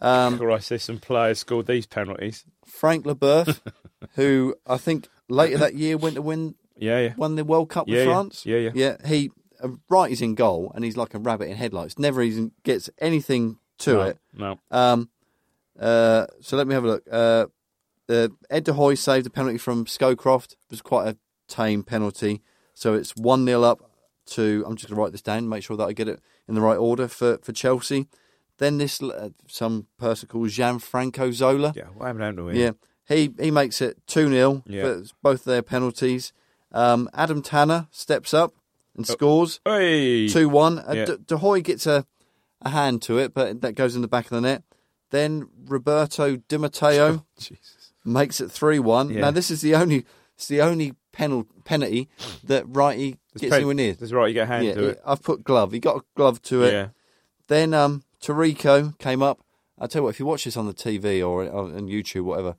[0.00, 2.44] Um, Christ, there's some players scored these penalties.
[2.64, 3.60] Frank Leboeuf,
[4.14, 7.14] who I think later that year went to win Yeah, yeah.
[7.16, 8.12] won the World Cup Yeah, with yeah.
[8.12, 8.46] France.
[8.46, 8.70] Yeah, yeah.
[8.74, 9.30] Yeah, he
[9.62, 11.98] uh, Wright he's in goal, and he's like a rabbit in headlights.
[11.98, 14.18] Never even gets anything to no, it.
[14.36, 14.58] No.
[14.70, 15.08] Um,
[15.78, 17.04] uh, so let me have a look.
[17.10, 17.46] Uh,
[18.08, 20.52] uh, Ed De Goey saved a penalty from Scowcroft.
[20.52, 21.16] It was quite a
[21.48, 22.42] tame penalty.
[22.74, 23.90] So it's 1 0 up
[24.26, 24.64] to.
[24.66, 26.60] I'm just going to write this down, make sure that I get it in the
[26.60, 28.08] right order for for Chelsea.
[28.58, 31.72] Then this uh, some person called Gianfranco Zola.
[31.76, 32.56] Yeah, what happened to him?
[32.56, 32.70] Yeah,
[33.08, 34.82] he he makes it two 0 Yeah.
[34.82, 36.32] for both their penalties.
[36.72, 38.52] Um, Adam Tanner steps up
[38.96, 40.28] and scores Hey.
[40.28, 40.78] two one.
[40.78, 41.04] Uh, Yeah.
[41.06, 42.06] De, De Goey gets a
[42.62, 44.62] a hand to it, but that goes in the back of the net.
[45.10, 47.92] Then Roberto Di Matteo Jesus.
[48.04, 49.10] makes it three one.
[49.10, 49.20] Yeah.
[49.22, 50.04] Now this is the only
[50.36, 52.08] it's the only penal, penalty
[52.44, 53.92] that Wrighty gets Pen- anywhere near.
[53.94, 54.28] That's right.
[54.28, 55.00] You get a hand Yeah, to it.
[55.06, 55.72] I've put glove.
[55.72, 56.72] He got a glove to it.
[56.72, 56.88] Yeah.
[57.48, 59.40] Then um, Taricco came up.
[59.78, 62.56] I tell you what, if you watch this on the TV or on YouTube, whatever,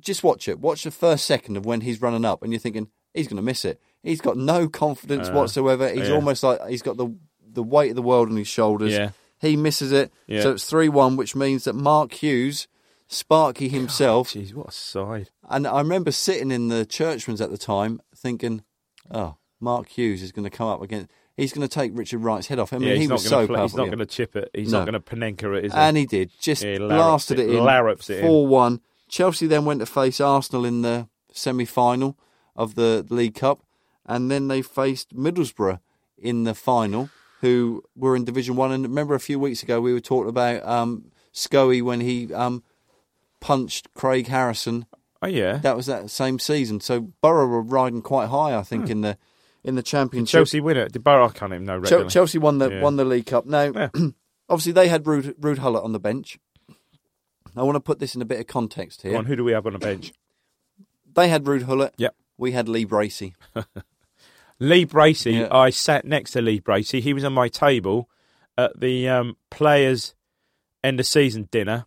[0.00, 0.58] just watch it.
[0.60, 3.42] Watch the first second of when he's running up, and you're thinking he's going to
[3.42, 3.80] miss it.
[4.02, 5.88] He's got no confidence Uh, whatsoever.
[5.88, 6.14] He's yeah.
[6.14, 7.14] almost like he's got the
[7.52, 8.92] the weight of the world on his shoulders.
[8.92, 9.10] Yeah.
[9.40, 10.42] He misses it, Yeah.
[10.42, 12.68] so it's three one, which means that Mark Hughes,
[13.12, 15.30] Sparky himself, Jeez, what a side.
[15.48, 18.62] and I remember sitting in the churchman's at the time thinking,
[19.10, 21.10] oh, Mark Hughes is going to come up against.
[21.36, 22.72] He's going to take Richard Wright's head off.
[22.72, 24.48] I mean, yeah, he's he not was so play, He's not going to chip it.
[24.54, 24.84] He's No.
[24.84, 25.78] not going to Panenka it, is he?
[25.78, 26.30] And he did.
[26.40, 27.64] Just Yeah, he blasted it- it, in.
[27.64, 28.80] larrups it 4 1.
[29.08, 32.16] Chelsea then went to face Arsenal in the semi final
[32.54, 33.64] of the League Cup.
[34.06, 35.80] And then they faced Middlesbrough
[36.16, 38.70] in the final, who were in Division 1.
[38.70, 42.62] And remember a few weeks ago we were talking about um, Scoey when he um,
[43.40, 44.86] punched Craig Harrison.
[45.22, 45.58] oh, yeah.
[45.58, 46.80] That was that same season.
[46.80, 49.16] So Borough were riding quite high, I think, in the
[49.62, 50.32] in the Did championship.
[50.38, 50.92] Chelsea win it?
[50.92, 51.26] Did Borough?
[51.26, 51.76] I can't even know.
[51.78, 52.08] Regularly.
[52.08, 52.80] Chelsea won the Yeah.
[52.82, 53.44] won the League Cup.
[53.46, 53.88] Now, Yeah.
[54.48, 56.38] obviously, they had Ruud, Ruud Gullit on the bench.
[57.56, 59.18] I want to put this in a bit of context Go here.
[59.18, 60.12] on, who do we have on the bench?
[61.12, 61.92] They had Ruud Gullit.
[61.98, 62.14] Yep.
[62.38, 63.34] We had Lee Bracey.
[64.60, 65.40] Lee Bracey.
[65.40, 65.48] Yeah.
[65.50, 67.00] I sat next to Lee Bracey.
[67.00, 68.08] He was on my table
[68.56, 70.14] at the um, players'
[70.84, 71.86] end of season dinner.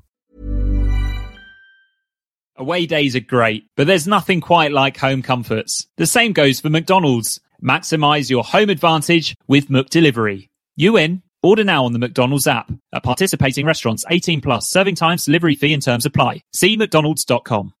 [2.61, 5.87] Away days are great, but there's nothing quite like home comforts.
[5.97, 7.39] The same goes for McDonald's.
[7.59, 10.47] Maximize your home advantage with McDelivery.
[10.75, 11.23] You in?
[11.41, 12.71] Order now on the McDonald's app.
[12.93, 16.43] At participating restaurants, 18 plus, serving times, delivery fee and terms apply.
[16.53, 17.73] See mcdonalds.com.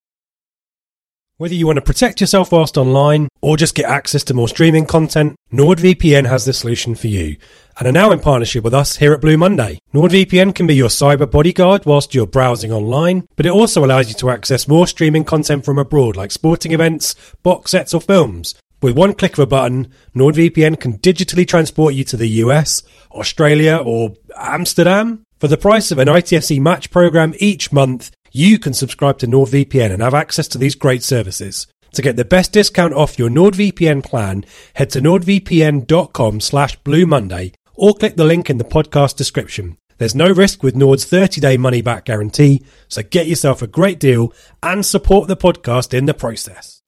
[1.37, 4.87] Whether you want to protect yourself whilst online or just get access to more streaming
[4.87, 7.37] content, NordVPN has the solution for you
[7.77, 9.79] and are now in partnership with us here at Blue Monday.
[9.93, 14.15] NordVPN can be your cyber bodyguard whilst you're browsing online, but it also allows you
[14.15, 18.55] to access more streaming content from abroad like sporting events, box sets or films.
[18.81, 22.81] With one click of a button, NordVPN can digitally transport you to the US,
[23.11, 25.23] Australia or Amsterdam.
[25.39, 29.91] For the price of an ITFC match program each month, you can subscribe to NordVPN
[29.91, 31.67] and have access to these great services.
[31.93, 37.53] To get the best discount off your NordVPN plan, head to nordvpn.com slash Blue Monday
[37.81, 39.77] or click the link in the podcast description.
[39.97, 44.85] There's no risk with Nord's 30-day money-back guarantee, so get yourself a great deal and
[44.85, 46.81] support the podcast in the process.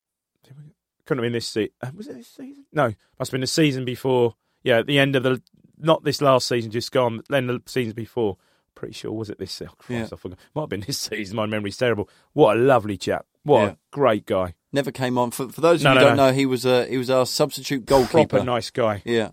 [1.06, 1.70] Couldn't have been this season.
[1.82, 2.64] Uh, was it this season?
[2.72, 4.34] No, must have been the season before.
[4.62, 5.42] Yeah, at the end of the
[5.78, 7.22] not this last season, just gone.
[7.28, 8.38] Then the seasons before.
[8.74, 9.60] Pretty sure was it this?
[9.62, 10.08] Oh, Christ, Yeah.
[10.12, 10.38] I forgot.
[10.54, 11.36] Might have been this season.
[11.36, 12.08] My memory's terrible.
[12.32, 13.26] What a lovely chap.
[13.44, 13.68] What Yeah.
[13.72, 14.54] a great guy.
[14.72, 15.30] Never came on.
[15.30, 16.26] For, for those of No, you no, who don't no.
[16.28, 18.26] know, he was a he was our substitute goalkeeper.
[18.26, 19.02] Proper nice guy.
[19.04, 19.30] Yeah.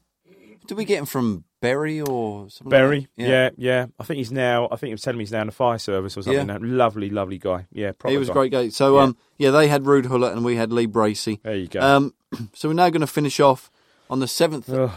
[0.68, 2.70] Did we get him from Bury or something?
[2.70, 3.24] Bury, Like that?
[3.28, 3.50] yeah.
[3.58, 4.66] yeah, I think he's now.
[4.72, 6.48] I think he was telling me he's now in the fire service or something.
[6.48, 6.58] Yeah.
[6.62, 7.68] Lovely, lovely guy.
[7.72, 8.32] Yeah, He was guy.
[8.32, 8.70] a great guy.
[8.70, 9.04] So Yeah.
[9.04, 11.42] um, yeah, they had Ruud Gullit and we had Lee Bracey.
[11.44, 11.80] There you go.
[11.82, 12.14] Um,
[12.54, 13.70] so we're now going to finish off
[14.10, 14.70] on the seventh.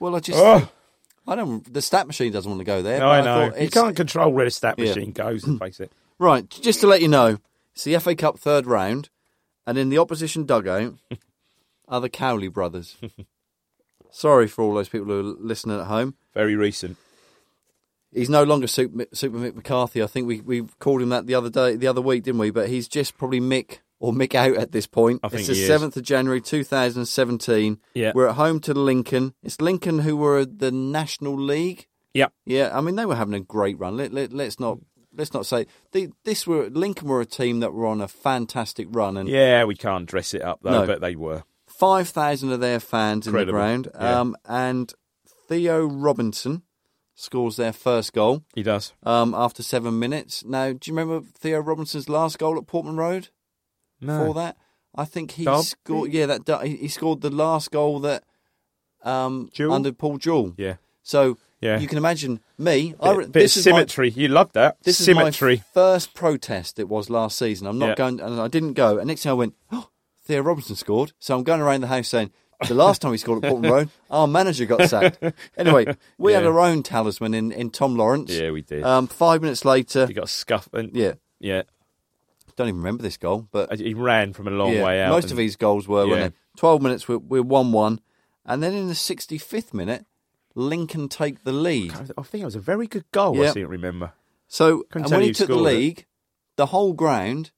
[0.00, 0.68] Well, I just Ugh.
[1.26, 1.72] I don't.
[1.72, 2.98] The stat machine doesn't want to go there.
[2.98, 3.50] No, I I know.
[3.50, 4.88] thought You can't control where the stat Yeah.
[4.88, 5.44] machine goes.
[5.58, 5.92] Face it.
[6.18, 7.38] Right, just to let you know,
[7.74, 9.08] it's the FA Cup third round,
[9.66, 10.94] and in the opposition dugout
[11.88, 12.96] are the Cowley brothers.
[14.14, 16.14] Sorry for all those people who are listening at home.
[16.34, 16.96] Very recent.
[18.12, 20.00] He's no longer Super, Super Mick McCarthy.
[20.00, 22.50] I think we we called him that the other day, the other week, didn't we?
[22.50, 25.18] But he's just probably Mick or Mick out at this point.
[25.24, 27.80] I think it's the seventh of January, two thousand seventeen.
[27.92, 28.12] Yeah.
[28.14, 29.34] we're at home to Lincoln.
[29.42, 31.88] It's Lincoln who were the National League.
[32.12, 32.32] Yep.
[32.44, 33.96] Yeah, I mean they were having a great run.
[33.96, 34.78] Let, let, let's not
[35.12, 38.86] let's not say they, this were Lincoln were a team that were on a fantastic
[38.92, 40.86] run, and Yeah, we can't dress it up though, No.
[40.86, 41.42] but they were.
[41.84, 43.88] Five thousand of their fans in the ground.
[43.94, 44.20] Yeah.
[44.20, 44.92] Um, and
[45.48, 46.62] Theo Robinson
[47.14, 48.92] scores their first goal He does.
[49.04, 50.44] um, after seven minutes.
[50.44, 53.28] Now, do you remember Theo Robinson's last goal at Portman Road?
[54.00, 54.18] No.
[54.18, 54.56] before that.
[54.96, 55.62] I think he Derby?
[55.62, 56.12] scored.
[56.12, 58.24] Yeah, that he scored the last goal that
[59.02, 59.74] um, Jewell?
[59.74, 60.54] under Paul Jewell.
[60.56, 60.76] Yeah.
[61.02, 61.78] So Yeah.
[61.78, 62.94] you can imagine me.
[63.00, 64.08] I, Bit, re- bit this of is my- symmetry.
[64.10, 64.76] you love that.
[64.82, 65.56] this is symmetry.
[65.56, 66.78] my first protest.
[66.78, 67.66] It was last season.
[67.66, 67.94] I'm not Yeah.
[67.96, 68.98] going, and I didn't go.
[68.98, 69.88] And next thing I went, oh,
[70.24, 71.12] Theo Robinson scored.
[71.18, 72.30] So I'm going around the house saying,
[72.68, 75.18] the last time he scored at Portman Road, our manager got sacked.
[75.56, 78.30] Anyway, we had our own talisman in, in Tom Lawrence.
[78.32, 78.82] Yeah, we did.
[78.84, 80.68] Um, five minutes later, he got scuffed.
[80.72, 81.62] And, yeah, yeah.
[82.56, 85.10] don't even remember this goal, but He ran from a long yeah, way out.
[85.10, 86.10] most and- of his goals were, Yeah.
[86.12, 86.38] weren't they?
[86.58, 88.00] 12 minutes, we're, we're 1 1.
[88.46, 90.06] And then in the 65th minute,
[90.54, 91.92] Lincoln take the lead.
[92.16, 93.36] I think it was a very good goal.
[93.40, 93.50] I Yeah.
[93.52, 94.12] seem to remember.
[94.46, 96.04] So, and when he took the scored it.
[96.56, 97.50] the whole ground,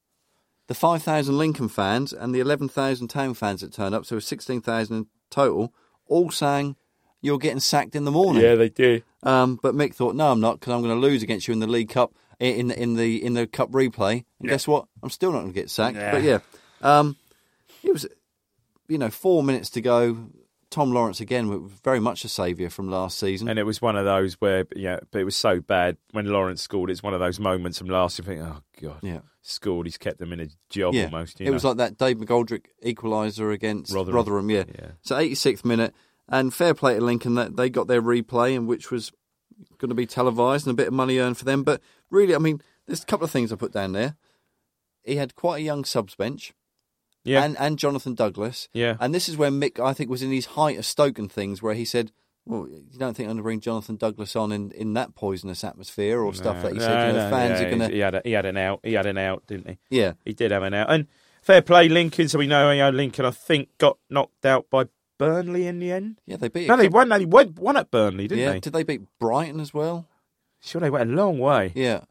[0.67, 4.27] the 5,000 Lincoln fans and the 11,000 Town fans that turned up, so it was
[4.27, 5.73] 16,000 in total,
[6.07, 6.75] all sang,
[7.21, 8.43] You're getting sacked in the morning.
[8.43, 9.01] Yeah, they do.
[9.23, 11.59] Um, but Mick thought, No, I'm not, because I'm going to lose against you in
[11.59, 14.25] the League Cup, in the, in the, in the Cup replay.
[14.39, 14.87] And guess what?
[15.01, 15.97] I'm still not going to get sacked.
[15.97, 16.11] Yeah.
[16.11, 16.39] But yeah,
[16.81, 17.15] um,
[17.83, 18.05] it was,
[18.87, 20.29] you know, four minutes to go.
[20.69, 23.47] Tom Lawrence again was very much a saviour from last season.
[23.47, 26.61] And it was one of those where, yeah, but it was so bad when Lawrence
[26.61, 26.89] scored.
[26.89, 28.19] It's one of those moments from last.
[28.19, 29.19] You think, oh god, Yeah.
[29.49, 29.87] Scored.
[29.87, 31.05] He's kept them in a job yeah.
[31.05, 31.39] almost.
[31.39, 31.53] You it know?
[31.53, 34.15] was like that Dave McGoldrick equaliser against Rotherham.
[34.15, 34.49] Rotherham.
[34.49, 34.63] yeah.
[34.67, 34.91] Yeah.
[35.01, 35.93] So 86th minute,
[36.27, 39.11] and fair play to Lincoln that they got their replay, and which was
[39.77, 41.63] going to be televised and a bit of money earned for them.
[41.63, 44.15] But really, I mean, there's a couple of things I put down there.
[45.03, 46.53] He had quite a young subs bench,
[47.23, 48.97] yeah, and and Jonathan Douglas, yeah.
[48.99, 51.61] and this is where Mick, I think, was in his height of Stoke and things,
[51.61, 52.11] where he said.
[52.47, 55.63] Well, you don't think I'm going to bring Jonathan Douglas on in, in that poisonous
[55.63, 57.07] atmosphere or stuff that he said?
[57.07, 58.79] You know, no, fans yeah, are going He to, had, a, he had an out.
[58.83, 59.97] He had an out, didn't he?
[59.97, 60.91] yeah, He did have an out.
[60.91, 61.07] And
[61.41, 62.27] fair play, Lincoln.
[62.29, 63.25] So we know, you know Lincoln.
[63.25, 64.85] I think got knocked out by
[65.17, 66.19] Burnley in the end.
[66.25, 66.37] yeah.
[66.37, 66.67] They beat.
[66.67, 67.09] No, they won.
[67.09, 68.59] They won, won at Burnley, didn't yeah, they?
[68.59, 70.07] did they beat Brighton as well?
[70.61, 71.71] Sure, they went a long way.
[71.75, 72.01] Yeah,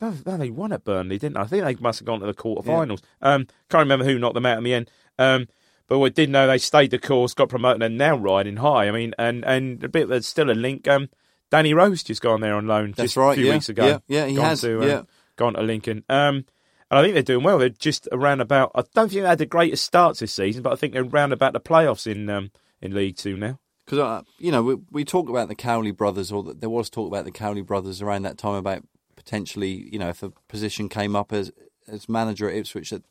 [0.00, 1.40] No, no, they won at Burnley, didn't they?
[1.40, 3.02] I think they must have gone to the quarterfinals.
[3.22, 4.90] Um, can't remember who knocked them out in the end.
[5.18, 5.48] Um,
[5.88, 8.88] but we did know they stayed the course, got promoted, and now riding high.
[8.88, 10.86] I mean, and and a bit there's still a link.
[10.88, 11.08] Um,
[11.50, 13.86] Danny Rose just gone there on loan That's just right, a few yeah, weeks ago.
[13.86, 15.02] yeah, yeah, he gone has, To, um, yeah.
[15.36, 16.02] gone to Lincoln.
[16.08, 16.44] Um,
[16.90, 17.58] and I think they're doing well.
[17.58, 18.72] They're just around about.
[18.74, 21.32] I don't think they had the greatest starts this season, but I think they're around
[21.32, 23.58] about the playoffs in um, in League Two now.
[23.84, 26.90] Because uh, you know we, we talk about the Cowley brothers, or that there was
[26.90, 28.82] talk about the Cowley brothers around that time about
[29.16, 31.50] potentially, you know, if a position came up as
[31.88, 33.02] as manager at Ipswich, that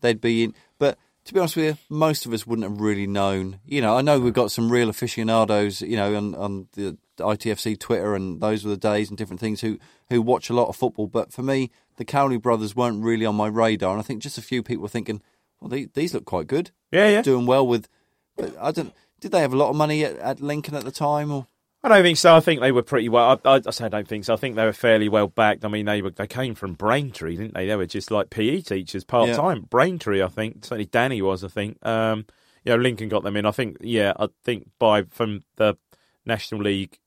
[0.00, 0.54] they'd be in.
[0.78, 3.58] But to be honest with you, most of us wouldn't have really known.
[3.66, 7.78] You know, I know we've got some real aficionados, you know, on, on the ITFC
[7.78, 10.76] Twitter and those were the days and different things who who watch a lot of
[10.76, 11.08] football.
[11.08, 14.38] But for me, the Cowley brothers weren't really on my radar, and I think just
[14.38, 15.20] a few people were thinking,
[15.60, 17.22] well, they, these look quite good, Yeah, yeah.
[17.22, 17.88] doing well with.
[18.36, 18.92] But I don't.
[19.18, 21.46] Did they have a lot of money at, at Lincoln at the time, or?
[21.86, 22.34] I don't think so.
[22.34, 23.40] I think they were pretty well.
[23.44, 24.34] I, I, I say I don't think so.
[24.34, 25.64] I think they were fairly well backed.
[25.64, 27.66] I mean, they were they came from Braintree, didn't they?
[27.66, 29.62] They were just like PE teachers part time.
[29.70, 30.64] Braintree, I think.
[30.64, 31.44] Certainly, Danny was.
[31.44, 31.84] I think.
[31.86, 32.26] Um,
[32.64, 33.46] you know, Lincoln got them in.
[33.46, 33.76] I think.
[33.80, 35.76] Yeah, I think by from the
[36.24, 36.98] National League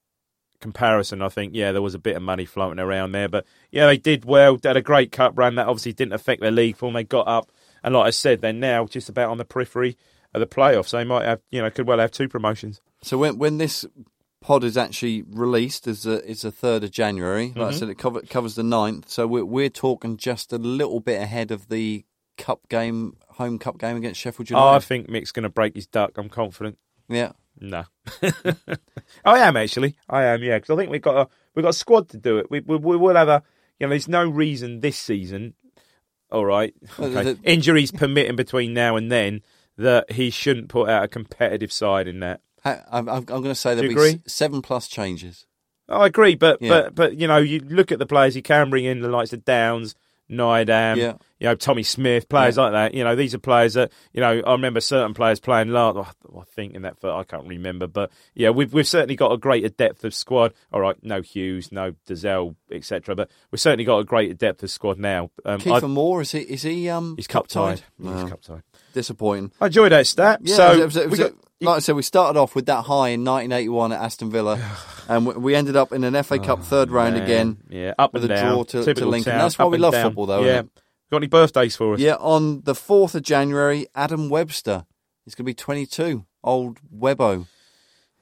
[0.62, 3.28] comparison, I think yeah, there was a bit of money floating around there.
[3.28, 4.56] But yeah, they did well.
[4.56, 5.56] They had a great cup run.
[5.56, 6.94] That obviously didn't affect their league form.
[6.94, 7.52] They got up,
[7.84, 9.98] and like I said, they're now just about on the periphery
[10.34, 10.92] of the playoffs.
[10.92, 12.80] They might have, you know, could well have two promotions.
[13.02, 13.86] So when when this
[14.42, 17.48] pod is actually released is the is the third of January.
[17.48, 17.78] Like I mm-hmm.
[17.78, 19.10] said, it cover, covers the 9th.
[19.10, 22.06] So we're we're talking just a little bit ahead of the
[22.38, 24.66] cup game, home cup game against Sheffield United.
[24.66, 26.18] Oh, I think Mick's going to break his duck.
[26.18, 26.78] I'm confident.
[27.08, 27.86] yeah, No,
[29.26, 29.96] I am actually.
[30.10, 30.42] I am.
[30.42, 32.50] Yeah, because I think we've got a we've got a squad to do it.
[32.50, 33.44] We we, we will have a.
[33.80, 35.54] You know, there's no reason this season.
[36.32, 37.38] All right, okay.
[37.44, 39.42] injuries permitting between now and then
[39.78, 42.42] that he shouldn't put out a competitive side in that.
[42.66, 45.46] I'm, I'm, going to say there'll be seven plus changes.
[45.88, 46.70] I agree, but Yeah.
[46.70, 49.34] but but you know, you look at the players he can bring in, the likes
[49.34, 49.96] of Downes,
[50.30, 51.14] Nydam, Yeah.
[51.40, 52.64] you know, Tommy Smith, players Yeah.
[52.64, 52.94] like that.
[52.94, 54.42] You know, these are players that you know.
[54.46, 55.98] I remember certain players playing last.
[55.98, 59.70] I think in that, I can't remember, but yeah, we've we've certainly got a greater
[59.70, 60.54] depth of squad.
[60.72, 63.16] All right, no Hughes, no Dozzell, etc.
[63.16, 65.32] But we've certainly got a greater depth of squad now.
[65.46, 67.82] Um, Kieffer I- Moore is he is he um he's cup tied.
[67.98, 68.14] No.
[68.22, 68.62] He's cup tied.
[68.94, 69.52] Disappointing.
[69.60, 70.42] I enjoyed that stat.
[70.44, 72.66] Yeah, so it was- it was- we got- like I said, we started off with
[72.68, 74.60] that high in 1981 at Aston Villa,
[75.10, 77.58] and we- ended up in an FA Cup oh, third round Oh, Man, again.
[77.70, 78.54] yeah, up with and a down.
[78.54, 79.32] draw to- to Lincoln.
[79.34, 80.06] town, That's why we love down.
[80.12, 80.64] football, though, Yeah.
[81.12, 82.00] Got any birthdays for us?
[82.00, 84.86] Yeah, on the 4th of January, Adam Webster.
[85.26, 86.24] He's going to be 22.
[86.44, 87.48] Old Webbo.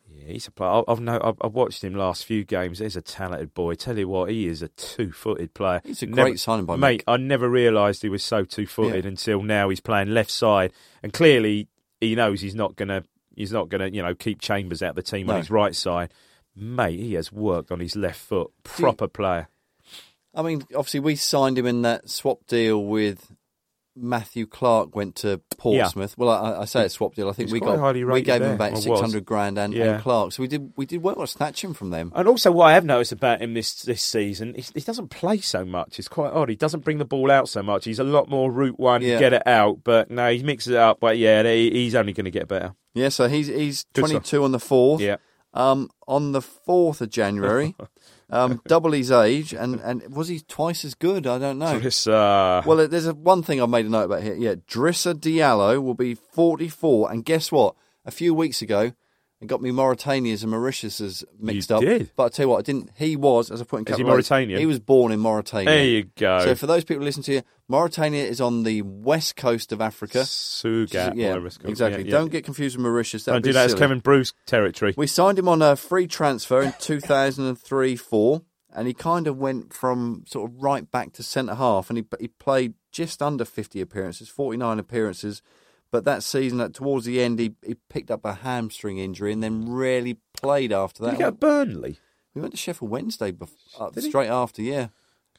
[0.10, 0.84] Yeah, he's a player.
[0.88, 2.80] I've, no, I've, I've watched him last few games.
[2.80, 3.76] He's a talented boy.
[3.76, 5.82] Tell you what, he is a two-footed player.
[5.84, 7.02] He's a Never- great signing by mate.
[7.06, 7.12] Mick.
[7.14, 9.10] I never realised he was so two-footed Yeah.
[9.10, 9.68] until now.
[9.68, 10.72] He's playing left side,
[11.04, 11.68] and clearly
[12.00, 13.04] he knows he's not gonna.
[13.38, 16.12] He's not gonna, you know, keep Chambers out of the team on his right side.
[16.56, 18.52] Mate, he has worked on his left foot.
[18.64, 19.48] Proper player.
[20.34, 23.32] I mean, obviously, we signed him in that swap deal with
[24.00, 26.16] Matthew Clarke went to Portsmouth.
[26.18, 27.30] Well, I, I say it's swap deal.
[27.30, 28.84] I think He's we got we gave there, him was.
[28.84, 29.96] six hundred grand and, Yeah.
[29.96, 30.34] and Clarke.
[30.34, 32.12] So we did we did well to snatch him from them.
[32.16, 35.40] And also, what I have noticed about him this this season, he, he doesn't play
[35.40, 35.98] so much.
[35.98, 36.50] It's quite odd.
[36.50, 37.86] He doesn't bring the ball out so much.
[37.86, 39.18] He's a lot more route one, Yeah.
[39.20, 39.84] get it out.
[39.84, 41.00] But no, he mixes it up.
[41.00, 42.74] But yeah, he, he's only going to get better.
[42.98, 45.02] Yeah, so he's he's Good twenty two on the fourth.
[45.02, 45.18] Yeah.
[45.54, 47.74] Um, on the fourth of January,
[48.30, 51.26] um, double his age, and, and was he twice as good?
[51.26, 51.78] I don't know.
[51.78, 54.36] It's, uh, Well, there's a, one thing I've made a note about here.
[54.36, 57.76] Yeah, Drissa Diallo will be 44, and guess what?
[58.06, 58.92] A few weeks ago,
[59.40, 61.82] it got me Mauritania's and Mauritius's mixed up.
[61.82, 62.12] did?
[62.16, 62.90] But I tell you what, I didn't.
[62.96, 64.60] He was, as I put in Is he Mauritanian?
[64.60, 65.70] He was born in Mauritania.
[65.70, 66.44] there you go.
[66.44, 70.20] So for those people listening to you, Mauritania is on the west coast of Africa.
[70.20, 71.70] Sugat, yeah, whatever it's called.
[71.70, 72.04] exactly.
[72.04, 72.18] Yeah, yeah.
[72.18, 73.26] Don't get confused with Mauritius.
[73.26, 73.66] That'd Don't do that.
[73.70, 73.80] It's.
[73.80, 74.96] Kevin Bruce territory.
[74.98, 78.42] We signed him on a free transfer in 2003 4,
[78.74, 82.06] and he kind of went from sort of right back to centre half, and he,
[82.20, 85.44] he played just under 50 appearances, 49 appearances.
[85.92, 89.42] But that season, at, towards the end, he, he picked up a hamstring injury and
[89.42, 91.16] then rarely played after Did that.
[91.16, 92.00] he go to Burnley?
[92.36, 94.10] we went to Sheffield Wednesday bef- uh, Did he?
[94.10, 94.88] straight after, yeah.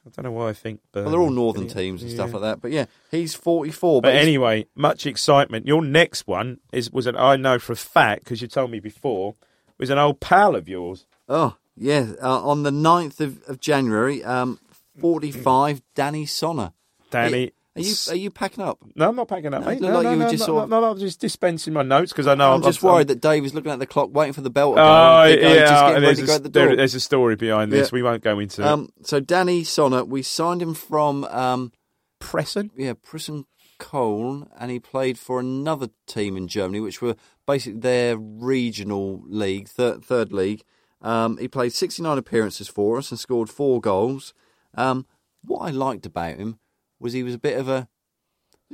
[0.07, 1.05] I don't know why I think Burnley.
[1.05, 2.17] Well, they're all northern Did teams and Yeah.
[2.17, 2.61] stuff like that.
[2.63, 4.01] But yeah, he's 44.
[4.01, 5.67] But he's- anyway, much excitement.
[5.67, 8.81] Your next one is was an I know for a fact because you told me
[8.81, 9.35] before
[9.79, 11.07] was an old pal of yours.
[11.29, 12.13] Oh, yeah.
[12.23, 14.59] Uh, on the 9th of, of January, um,
[14.99, 16.73] 45, Danny Sonner.
[17.11, 17.53] Danny.
[17.79, 18.79] Are you, are you packing up?
[18.95, 19.81] No, I'm not packing up, No, mate.
[19.81, 21.73] No, like no, you were no, just no, sort of- no, no, I'm just dispensing
[21.73, 24.15] my notes because I know I'm just worried that Dave is looking at the clock,
[24.15, 24.81] waiting for the bell to.
[24.81, 27.89] Oh, and think, oh, just yeah, there's a, the there- there's a story behind this.
[27.89, 27.95] Yeah.
[27.95, 28.67] We won't go into it.
[28.67, 31.73] Um, so Danny Sonner, we signed him from um,
[32.21, 32.71] Preussen.
[32.77, 33.45] yeah Preussen
[33.79, 37.15] Köln, and he played for another team in Germany, which were
[37.47, 40.63] basically their regional league, third, third league.
[41.01, 44.35] Um, he played 69 appearances for us and scored four goals.
[44.75, 45.07] Um,
[45.45, 46.59] what I liked about him
[47.01, 47.89] was he was a bit of a,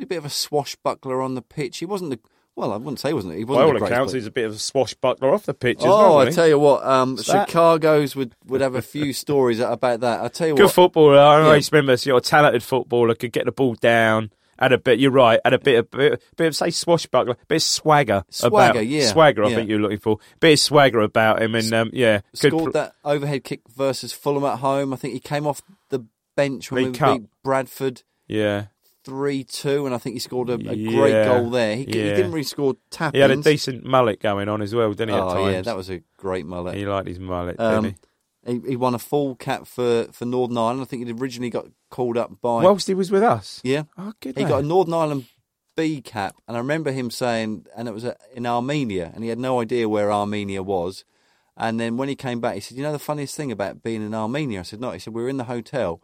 [0.00, 1.78] a bit of a swashbuckler on the pitch.
[1.78, 2.18] He wasn't the
[2.56, 3.34] well, I wouldn't say he wasn't.
[3.36, 4.20] He By wasn't all the accounts, player.
[4.20, 6.18] he's a bit of a swashbuckler off the pitch Oh, well.
[6.18, 10.20] I tell you what, um, Chicago's would, would have a few stories about that.
[10.22, 11.18] I tell you Good what, footballer.
[11.18, 11.46] I Yeah.
[11.46, 14.30] always remember you're a talented footballer, could get the ball down.
[14.56, 15.40] Had a bit, you're right.
[15.44, 18.22] Had a bit of, bit, bit of say swashbuckler, bit of swagger.
[18.30, 19.06] Swagger, about, yeah.
[19.08, 19.56] Swagger, I Yeah.
[19.56, 20.18] think you're looking for.
[20.38, 24.60] Bit of swagger about him, and um, yeah, scored that overhead kick versus Fulham at
[24.60, 24.92] home.
[24.92, 25.60] I think he came off
[25.90, 26.04] the
[26.36, 27.18] bench when League we Cup.
[27.18, 28.66] beat Bradford Yeah,
[29.04, 31.76] three two, and I think he scored a, a great goal there.
[31.76, 34.92] He, he didn't really score tap he had a decent mullet going on as well,
[34.92, 35.20] didn't he?
[35.20, 36.74] Oh yeah, that was a great mullet.
[36.74, 37.98] He liked his mullet, Um, didn't
[38.46, 40.82] he, he He won a full cap for, for Northern Ireland.
[40.82, 42.62] I think he'd originally got called up by?
[42.62, 43.60] Whilst he was with us.
[43.64, 43.84] yeah.
[43.96, 44.36] Oh, good.
[44.36, 45.26] He got a Northern Ireland
[45.76, 49.30] B cap, and I remember him saying, and it was uh, in Armenia, and he
[49.30, 51.04] had no idea where Armenia was.
[51.56, 54.04] And then when he came back, he said, "You know the funniest thing about being
[54.04, 56.00] in Armenia?" I said, "No." He said, "We were in the hotel,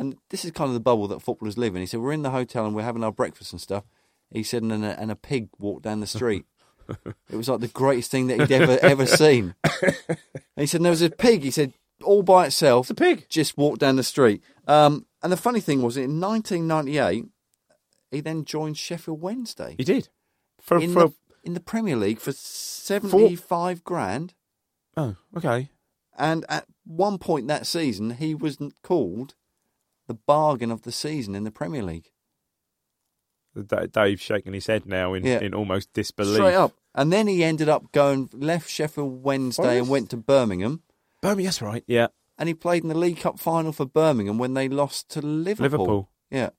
[0.00, 2.22] and this is kind of the bubble that footballers live in." He said, "We're in
[2.22, 3.84] the hotel and we're having our breakfast and stuff."
[4.30, 6.44] He said, and a, and a pig walked down the street.
[6.88, 9.54] it was like the greatest thing that he'd ever ever seen.
[10.56, 12.94] And he said, and "There was a pig." He said, all by itself, It's a
[12.94, 13.26] pig.
[13.28, 14.42] just walked down the street.
[14.66, 17.26] Um, and the funny thing was, in 1998,
[18.10, 20.08] he then joined Sheffield Wednesday He did.
[20.60, 24.34] For, in, for the, in the Premier League for 75 grand.
[24.96, 25.70] oh, okay.
[26.18, 29.34] And at one point that season, he was called
[30.10, 32.10] the bargain of the season in the Premier League.
[33.54, 35.38] Da- Dave's shaking his head now in, Yeah.
[35.38, 36.34] in almost disbelief.
[36.34, 36.72] Straight up.
[36.96, 40.82] And then he ended up going, left Sheffield Wednesday and went to Birmingham.
[41.22, 41.84] Birmingham, that's right.
[41.86, 42.08] Yeah.
[42.38, 45.62] And he played in the League Cup final for Birmingham when they lost to Liverpool.
[45.78, 46.10] Liverpool.
[46.28, 46.50] Yeah.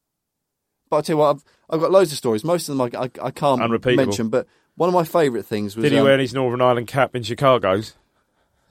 [0.89, 2.45] But I tell you what, I've, I've got loads of stories.
[2.45, 5.83] Most of them I, I, I can't mention, but one of my favourite things was
[5.83, 7.95] Did he um, wear his Northern Ireland cap in Chicago's?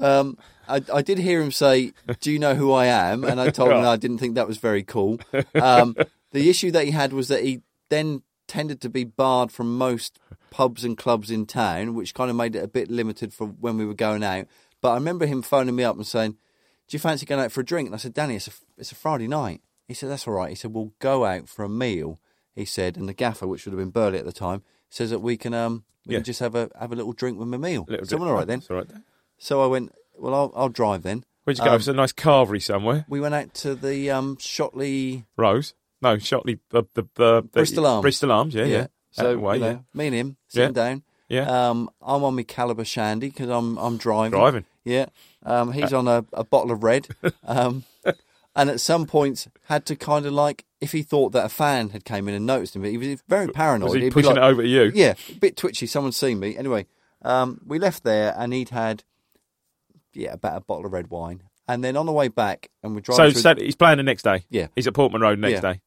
[0.02, 3.50] Um, I, I did hear him say, "Do you know who I am?" And I
[3.50, 5.18] told him I didn't think that was very cool.
[5.54, 5.96] Um,
[6.32, 10.18] the issue that he had was that he then tended to be barred from most
[10.50, 13.76] pubs and clubs in town, which kind of made it a bit limited for when
[13.76, 14.46] we were going out.
[14.80, 17.60] But I remember him phoning me up and saying, "Do you fancy going out for
[17.60, 20.26] a drink?" And I said, "Danny, it's a it's a Friday night." He said, "That's
[20.28, 22.20] all right." He said, "We'll go out for a meal."
[22.54, 25.20] He said, and the gaffer, which would have been Burley at the time, says that
[25.20, 26.18] we can um we Yeah.
[26.18, 27.86] can just have a have a little drink with my meal.
[27.88, 28.62] Little so all right then.
[28.70, 29.04] All right then.
[29.40, 31.24] So I went, well, I'll, I'll drive then.
[31.44, 31.70] Where'd you go?
[31.70, 33.06] Um, it's a nice carvery somewhere.
[33.08, 35.74] We went out to the um, Shotley, Rose?
[36.02, 36.58] No, Shotley.
[36.72, 38.02] Uh, the, the, the Bristol Arms.
[38.02, 38.86] Bristol Arms, yeah, yeah.
[39.12, 39.78] So, Out way, you know, yeah.
[39.94, 41.02] me and him sitting down.
[41.28, 41.70] Yeah.
[41.70, 44.30] Um, I'm on my Kaliber Shandy because I'm I'm driving.
[44.38, 44.64] Driving.
[44.84, 45.06] Yeah.
[45.44, 47.08] Um, he's on a, a bottle of red.
[47.44, 47.84] Um,
[48.56, 51.90] and at some points had to kind of like if he thought that a fan
[51.90, 53.90] had came in and noticed him, he was very paranoid.
[53.90, 54.90] Was he He'd pushing like- it over to you?
[54.94, 55.86] Yeah, a bit twitchy.
[55.86, 56.56] Someone's seen me.
[56.56, 56.86] Anyway,
[57.22, 59.04] um, we left there and he'd had
[60.14, 61.42] yeah about a bottle of red wine.
[61.68, 63.32] And then on the way back, and we're So, driving.
[63.34, 64.44] through, so he's playing the next day.
[64.50, 64.66] Yeah.
[64.74, 65.72] He's at Portman Road next Yeah.
[65.74, 65.80] day.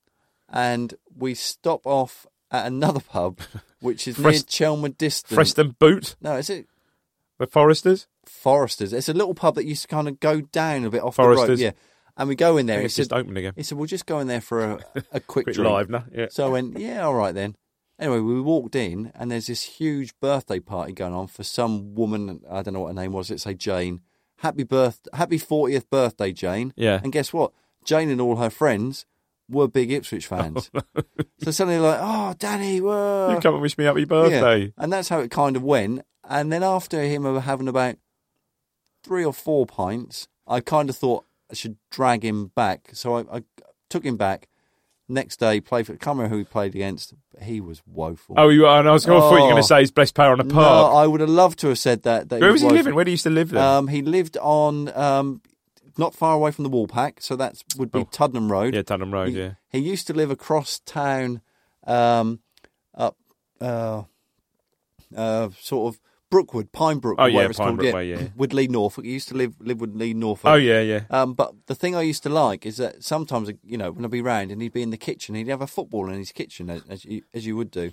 [0.50, 3.40] and we stop off at another pub,
[3.80, 5.36] which is near Frest- Chelmsford Distance.
[5.36, 6.68] Preston Boot, No, is it
[7.40, 8.08] the Foresters.
[8.26, 8.94] Foresters?
[8.94, 11.24] It's a little pub that used to kind of go down a bit off the
[11.28, 11.58] road.
[11.60, 11.72] Yeah,
[12.16, 12.80] and we go in there.
[12.80, 13.54] He it's said, just open again.
[13.56, 14.80] he said, "We'll just go in there for a,
[15.12, 16.06] a quick Quick drink." live now.
[16.14, 16.28] Yeah.
[16.30, 17.56] So I went, yeah, all right then.
[18.00, 22.42] Anyway, we walked in, and there's this huge birthday party going on for some woman.
[22.50, 23.30] I don't know what her name was.
[23.30, 24.02] Let's say Jane.
[24.44, 26.74] Happy birth, happy fortieth birthday, Jane.
[26.76, 27.00] Yeah.
[27.02, 27.52] And guess what?
[27.86, 29.06] Jane and all her friends
[29.50, 30.70] were big Ipswich fans.
[30.96, 31.02] Oh.
[31.46, 33.32] so suddenly, like, oh, Danny, whoa.
[33.34, 34.66] You come and wish me happy birthday.
[34.66, 34.68] Yeah.
[34.78, 36.06] And that's how it kind of went.
[36.30, 37.96] And then after him having about
[39.04, 42.90] three or four pints, I kind of thought I should drag him back.
[42.94, 43.44] So I, I
[43.90, 44.48] took him back.
[45.10, 45.98] Next day, play for.
[45.98, 47.14] Can't remember who he played against.
[47.42, 48.36] He was woeful.
[48.38, 48.80] Oh, you are.
[48.80, 49.58] And I was I thought you were going Oh.
[49.58, 50.62] to say his best player on the no.
[50.62, 52.30] I would have loved to have said that.
[52.30, 52.78] that Where was he woeful.
[52.78, 52.96] living?
[52.96, 53.62] Where did he used to live then?
[53.64, 55.42] Um, he lived on um,
[55.98, 58.06] not far away from the Woolpack, so that would be Oh.
[58.06, 58.74] Tuddenham Road.
[58.74, 59.30] yeah, Tuddenham Road.
[59.30, 59.52] he, Yeah.
[59.70, 61.42] he used to live across town,
[61.86, 62.40] um,
[62.96, 63.18] up
[63.60, 64.04] uh,
[65.16, 66.00] uh, sort of
[66.34, 67.78] Brookwood, Pinebrook, Oh, yeah, it's called.
[67.78, 68.28] Pinebrook Way, yeah.
[68.36, 69.06] with Lee Norfolk.
[69.06, 70.50] He used to live live with Lee Norfolk.
[70.50, 71.02] Oh yeah, yeah.
[71.12, 74.10] Um, but the thing I used to like is that sometimes, you know, when I'd
[74.10, 76.72] be round and he'd be in the kitchen, he'd have a football in his kitchen,
[76.72, 77.92] as, as, you, as you would do,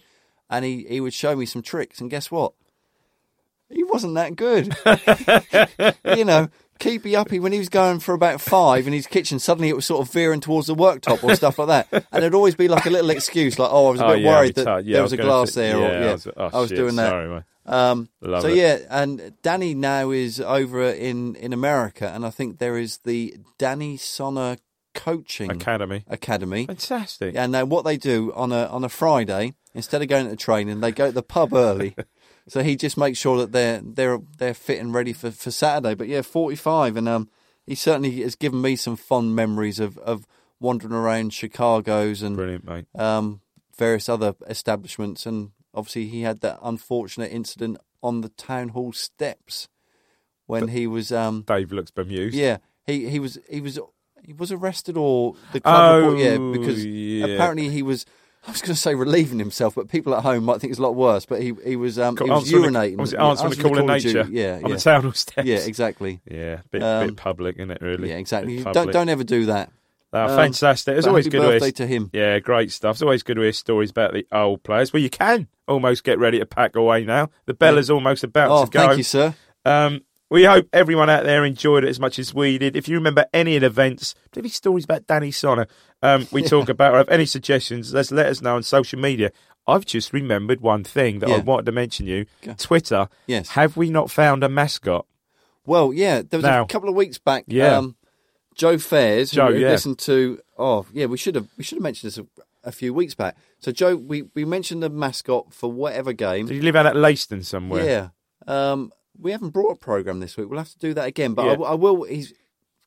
[0.48, 2.00] and he, he would show me some tricks.
[2.00, 2.54] And guess what?
[3.68, 4.74] He wasn't that good.
[6.16, 9.68] you know, keepy uppy when he was going for about five in his kitchen, suddenly
[9.68, 12.04] it was sort of veering towards the worktop or stuff like that.
[12.10, 14.22] And it'd always be like a little excuse, like, oh, I was a Oh, bit
[14.22, 14.84] yeah, worried that.
[14.86, 15.76] Yeah, there was, was a glass say- there.
[15.76, 17.10] or, yeah, yeah, I was- oh, I was shit, doing that.
[17.10, 17.44] sorry.
[17.70, 18.56] Um, so it.
[18.56, 23.36] yeah, and Danny now is over in in America, and I think there is the
[23.58, 24.58] Danny Sonner
[24.92, 26.04] Coaching Academy.
[26.08, 26.66] Academy.
[26.66, 27.36] Fantastic.
[27.36, 30.80] And now what they do on a on a Friday, instead of going to training,
[30.80, 31.94] they go to the pub early.
[32.48, 35.94] so he just makes sure that they're they're they're fit and ready for, for Saturday.
[35.94, 37.30] But yeah, forty five, and um,
[37.66, 40.26] he certainly has given me some fond memories of, of
[40.58, 42.86] wandering around Chicago's and Brilliant, mate.
[42.96, 43.42] um,
[43.76, 49.68] various other establishments, and obviously he had that unfortunate incident on the town hall steps
[50.46, 52.34] when he was um, Dave looks bemused.
[52.36, 53.78] yeah he he was he was
[54.24, 57.26] he was arrested or the club report, yeah Oh, because yeah.
[57.26, 58.04] apparently he was
[58.46, 60.82] I was going to say relieving himself, but people at home might think it's a
[60.82, 61.26] lot worse.
[61.26, 62.96] But he he was um, he was Answering the- urinating.
[62.96, 64.26] Was it Yeah, answering the call of nature?
[64.30, 64.76] Yeah, On yeah.
[64.76, 65.46] the town hall steps.
[65.46, 66.20] yeah, exactly.
[66.24, 67.82] Yeah, bit, Um, bit public, isn't it?
[67.82, 68.08] Really.
[68.08, 68.62] Yeah, exactly.
[68.64, 69.70] Don't don't ever do that.
[70.14, 70.96] Oh, Um, fantastic.
[70.96, 71.50] It's but always good to hear.
[71.60, 72.08] birthday to him.
[72.14, 72.96] Yeah, great stuff.
[72.96, 74.90] It's always good to hear stories about the old players.
[74.90, 77.30] Well, you can almost get ready to pack away now.
[77.46, 78.86] The bell is almost about Oh, to go.
[78.86, 79.34] thank you, sir.
[79.64, 82.76] Um, we hope everyone out there enjoyed it as much as we did.
[82.76, 85.66] If you remember any of the events, particularly stories about Danny Sonner,
[86.02, 89.32] um, we talk about, or have any suggestions, let's let us know on social media.
[89.66, 91.42] I've just remembered one thing that I Yeah.
[91.42, 92.26] wanted to mention you.
[92.58, 93.08] Twitter.
[93.26, 93.50] Yes.
[93.50, 95.06] Have we not found a mascot?
[95.66, 97.44] Well, yeah, there was Now- a couple of weeks back.
[97.46, 97.76] Yeah.
[97.78, 97.96] Um,
[98.54, 99.68] Joe Fairs, Joe, who yeah.
[99.70, 100.40] listened to.
[100.58, 102.20] Oh, yeah, we should have we should have mentioned this
[102.64, 103.36] a, few weeks back.
[103.58, 106.46] So, Joe, we, we mentioned the mascot for whatever game.
[106.46, 107.84] Did you live out at Leiston somewhere?
[107.84, 108.08] Yeah.
[108.72, 110.48] Um, we haven't brought a program this week.
[110.48, 111.34] We'll have to do that again.
[111.34, 111.52] But I Yeah.
[111.52, 112.02] w- I, will.
[112.04, 112.32] He's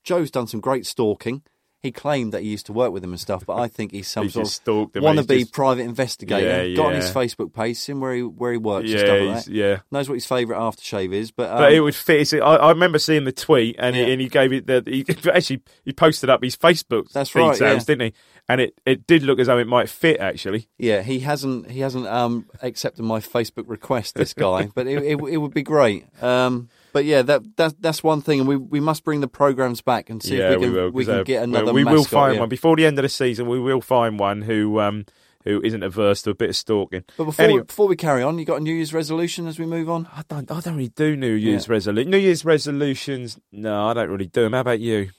[0.02, 1.42] Joe's done some great stalking.
[1.84, 4.08] He claimed that he used to work with him and stuff, but I think he's
[4.08, 6.64] some He sort of him and wannabe just- private investigator.
[6.66, 9.20] Yeah, Got on his Facebook page, seen where he where he works and Yeah, stuff
[9.20, 9.52] like that.
[9.52, 9.78] yeah.
[9.90, 11.30] Knows what his favourite aftershave is.
[11.30, 12.32] But, um, But it would fit.
[12.34, 14.06] I, I remember seeing the tweet, and Yeah.
[14.06, 14.82] he, and he gave it the.
[14.86, 17.84] He, actually, he posted up his Facebook That's right, details, yeah.
[17.84, 18.12] didn't he?
[18.48, 20.20] And it, it did look as though it might fit.
[20.20, 24.14] Actually, Yeah, he hasn't he hasn't um, accepted my Facebook request.
[24.14, 26.06] This guy, but it, it it would be great.
[26.22, 29.82] Um, but yeah, that that's that's one thing, and we we must bring the programs
[29.82, 30.90] back and see yeah, if we can will.
[30.90, 31.74] we can uh, get another.
[31.74, 32.40] We will mascot, find yeah.
[32.40, 33.46] one before the end of the season.
[33.48, 35.04] We will find one who um
[35.44, 37.04] who isn't averse to a bit of stalking.
[37.18, 39.66] But before Anyway- before we carry on, you got a New Year's resolution as we
[39.66, 40.08] move on.
[40.16, 40.50] I don't.
[40.50, 41.72] I don't really do New Year's Yeah.
[41.72, 42.10] resolutions.
[42.10, 43.38] New Year's resolutions.
[43.52, 44.54] No, I don't really do them.
[44.54, 45.10] How about you?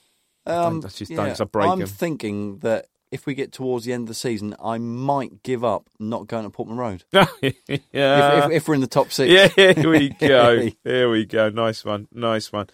[0.44, 1.86] Um, I just don't, 'cause I break I'm 'em.
[1.86, 5.88] thinking that if we get towards the end of the season, I might give up
[5.98, 7.26] not going to Portman Road yeah.
[7.40, 9.30] if, if, if we're in the top six.
[9.30, 10.68] Yeah, here we go.
[10.84, 11.48] Here we go.
[11.50, 12.08] Nice one.
[12.12, 12.68] Nice one.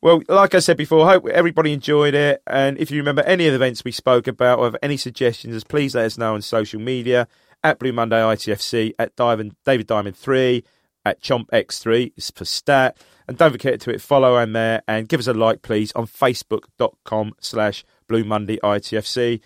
[0.00, 2.42] Well, like I said before, I hope everybody enjoyed it.
[2.46, 5.62] And if you remember any of the events we spoke about or have any suggestions,
[5.62, 7.28] please let us know on social media
[7.62, 10.64] at Blue Monday ITFC, at Diamond, David Diamond 3,
[11.04, 12.96] at Chomp X3 is for stat.
[13.28, 16.06] And don't forget to hit follow on there and give us a like, please, on
[16.06, 19.40] facebook.com slash Blue Monday ITFC.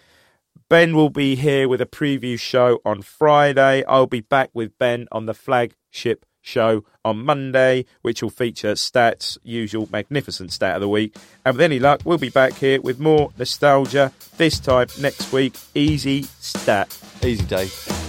[0.68, 3.84] Ben will be here with a preview show on Friday.
[3.84, 9.38] I'll be back with Ben on the flagship show on Monday, which will feature stats,
[9.44, 11.14] usual magnificent stat of the week.
[11.44, 14.12] And with any luck, we'll be back here with more nostalgia.
[14.38, 17.00] This time next week, easy stat.
[17.22, 18.05] Easy, Dave.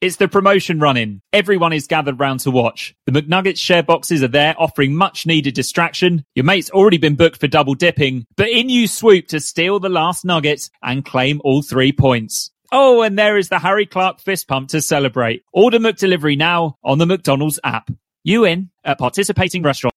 [0.00, 1.22] It's the promotion running.
[1.32, 2.94] Everyone is gathered round to watch.
[3.06, 6.24] The McNuggets share boxes are there offering much needed distraction.
[6.36, 9.88] Your mate's already been booked for double dipping, but in you swoop to steal the
[9.88, 12.52] last nugget and claim all three points.
[12.70, 15.42] Oh, and there is the Harry Clarke fist pump to celebrate.
[15.52, 17.90] Order McDelivery now on the McDonald's app.
[18.22, 19.96] You in at participating restaurants.